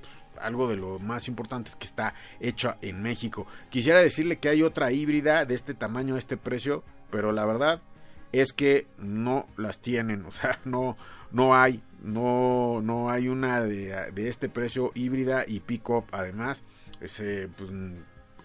pues, 0.02 0.20
algo 0.42 0.68
de 0.68 0.78
lo 0.78 1.00
más 1.00 1.28
importante 1.28 1.72
que 1.78 1.86
está 1.86 2.14
hecha 2.40 2.78
en 2.82 3.02
México. 3.02 3.46
Quisiera 3.70 4.02
decirle 4.02 4.40
que 4.40 4.50
hay 4.50 4.64
otra 4.64 4.92
híbrida 4.92 5.46
de 5.46 5.56
este 5.56 5.74
tamaño, 5.74 6.18
este 6.18 6.38
precio, 6.38 6.84
pero 7.12 7.32
la 7.32 7.46
verdad 7.46 7.82
es 8.32 8.54
que 8.54 8.88
no 8.98 9.48
las 9.58 9.80
tienen, 9.80 10.26
o 10.26 10.32
sea, 10.32 10.60
no, 10.66 10.98
no 11.32 11.56
hay, 11.56 11.82
no, 12.02 12.82
no 12.84 13.10
hay 13.10 13.28
una 13.28 13.62
de, 13.62 14.12
de 14.12 14.28
este 14.28 14.50
precio 14.50 14.92
híbrida 14.96 15.46
y 15.48 15.60
pick-up 15.60 16.06
además, 16.12 16.64
ese, 17.02 17.50
pues 17.58 17.72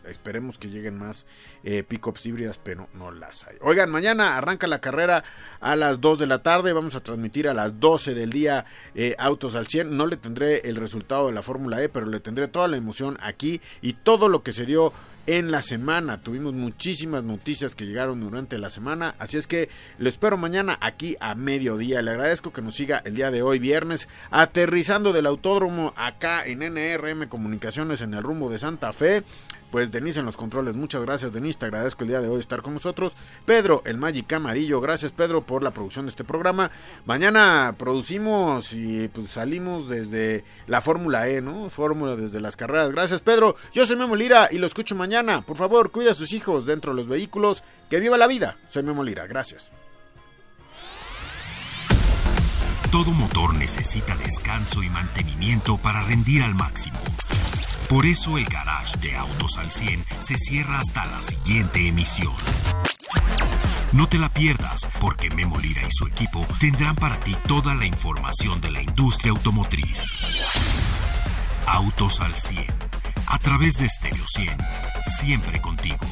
esperemos 0.09 0.59
que 0.59 0.69
lleguen 0.69 0.99
más 0.99 1.27
eh, 1.63 1.83
pickups 1.83 2.27
híbridas, 2.27 2.59
pero 2.59 2.89
no 2.95 3.11
las 3.11 3.47
hay. 3.47 3.57
Oigan, 3.61 3.91
mañana 3.91 4.37
arranca 4.37 4.67
la 4.67 4.81
carrera 4.81 5.25
a 5.61 5.77
las 5.77 6.01
2 6.01 6.19
de 6.19 6.27
la 6.27 6.43
tarde, 6.43 6.73
vamos 6.73 6.95
a 6.95 7.03
transmitir 7.03 7.49
a 7.49 7.55
las 7.55 7.81
12 7.81 8.15
del 8.15 8.31
día 8.31 8.67
eh, 8.95 9.15
Autos 9.19 9.55
al 9.55 9.67
100. 9.67 9.97
No 9.97 10.07
le 10.07 10.17
tendré 10.17 10.69
el 10.69 10.77
resultado 10.77 11.27
de 11.29 11.33
la 11.33 11.43
Fórmula 11.43 11.83
E, 11.83 11.89
pero 11.89 12.07
le 12.07 12.21
tendré 12.21 12.49
toda 12.49 12.69
la 12.69 12.77
emoción 12.77 13.19
aquí 13.21 13.61
y 13.83 13.95
todo 13.95 14.29
lo 14.29 14.43
que 14.43 14.53
se 14.53 14.67
dio 14.67 14.93
en 15.27 15.51
la 15.51 15.63
semana. 15.63 16.21
Tuvimos 16.21 16.55
muchísimas 16.55 17.23
noticias 17.23 17.75
que 17.75 17.87
llegaron 17.87 18.21
durante 18.21 18.59
la 18.59 18.71
semana, 18.71 19.15
así 19.19 19.37
es 19.37 19.47
que 19.47 19.69
lo 19.99 20.09
espero 20.09 20.37
mañana 20.37 20.79
aquí 20.81 21.17
a 21.21 21.35
mediodía. 21.35 22.03
Le 22.03 22.11
agradezco 22.11 22.53
que 22.53 22.63
nos 22.63 22.75
siga 22.75 23.03
el 23.05 23.15
día 23.15 23.31
de 23.31 23.43
hoy, 23.43 23.59
viernes, 23.59 24.09
aterrizando 24.31 25.13
del 25.13 25.27
autódromo 25.27 25.93
acá 25.97 26.45
en 26.45 26.61
NRM 26.61 27.29
Comunicaciones 27.29 28.03
en 28.03 28.15
el 28.15 28.23
rumbo 28.23 28.51
de 28.51 28.59
Santa 28.59 28.93
Fe 28.93 29.25
pues 29.75 29.91
Denise 29.91 30.21
en 30.21 30.27
los 30.27 30.37
controles. 30.37 30.77
Muchas 30.77 31.03
gracias, 31.03 31.33
Denise. 31.33 31.59
Te 31.59 31.67
agradezco 31.67 32.05
el 32.05 32.11
día 32.11 32.21
de 32.21 32.29
hoy 32.29 32.39
estar 32.39 32.63
con 32.63 32.75
nosotros. 32.75 33.17
Pedro, 33.45 33.83
el 33.85 33.99
Magic 33.99 34.33
Amarillo. 34.33 34.81
Gracias, 34.81 35.11
Pedro, 35.11 35.45
por 35.45 35.65
la 35.65 35.73
producción 35.73 36.05
de 36.07 36.11
este 36.11 36.23
programa. 36.23 36.71
Mañana 37.07 37.75
producimos 37.77 38.73
y 38.73 39.09
pues 39.09 39.31
salimos 39.31 39.89
desde 39.89 40.45
la 40.69 40.81
Fórmula 40.81 41.29
E, 41.29 41.41
¿no? 41.41 41.69
Fórmula 41.71 42.15
desde 42.15 42.41
las 42.41 42.55
carreras. 42.55 42.93
Gracias, 42.93 43.21
Pedro. 43.21 43.57
Yo 43.73 43.85
soy 43.85 43.97
Memo 43.97 44.15
Lira 44.15 44.47
y 44.49 44.59
lo 44.59 44.69
escucho 44.69 44.95
mañana. 44.95 45.45
Por 45.45 45.57
favor, 45.57 45.91
cuida 45.91 46.13
a 46.13 46.15
sus 46.15 46.33
hijos 46.35 46.67
dentro 46.67 46.93
de 46.93 47.01
los 47.01 47.09
vehículos. 47.09 47.65
Que 47.91 47.99
viva 47.99 48.17
la 48.17 48.29
vida. 48.29 48.59
Soy 48.69 48.85
Memo 48.85 49.03
Lira. 49.03 49.27
Gracias. 49.27 49.73
Todo 52.93 53.11
motor 53.11 53.55
necesita 53.55 54.15
descanso 54.19 54.85
y 54.85 54.89
mantenimiento 54.89 55.79
para 55.79 56.01
rendir 56.05 56.45
al 56.45 56.55
máximo. 56.55 57.01
Por 57.89 58.07
eso 58.07 58.39
el 58.39 58.45
garage 58.47 58.97
de 58.99 59.17
Autos 59.17 59.59
al 59.59 59.71
100 59.71 60.05
se 60.19 60.37
cierra 60.39 60.81
hasta 60.81 61.05
la 61.07 61.21
siguiente 61.21 61.87
emisión. 61.87 62.33
No 63.93 64.09
te 64.09 64.19
la 64.19 64.29
pierdas, 64.29 64.89
porque 65.01 65.31
Memo 65.31 65.59
Lira 65.59 65.83
y 65.83 65.91
su 65.93 66.07
equipo 66.07 66.45
tendrán 66.59 66.97
para 66.97 67.19
ti 67.21 67.37
toda 67.47 67.75
la 67.75 67.87
información 67.87 68.61
de 68.61 68.73
la 68.73 68.83
industria 68.83 69.31
automotriz. 69.33 70.09
Autos 71.67 72.21
al 72.21 72.35
100, 72.35 72.67
a 73.27 73.39
través 73.39 73.79
de 73.79 73.89
Stereo 73.89 74.27
100, 74.27 74.59
siempre 75.19 75.61
contigo. 75.61 76.07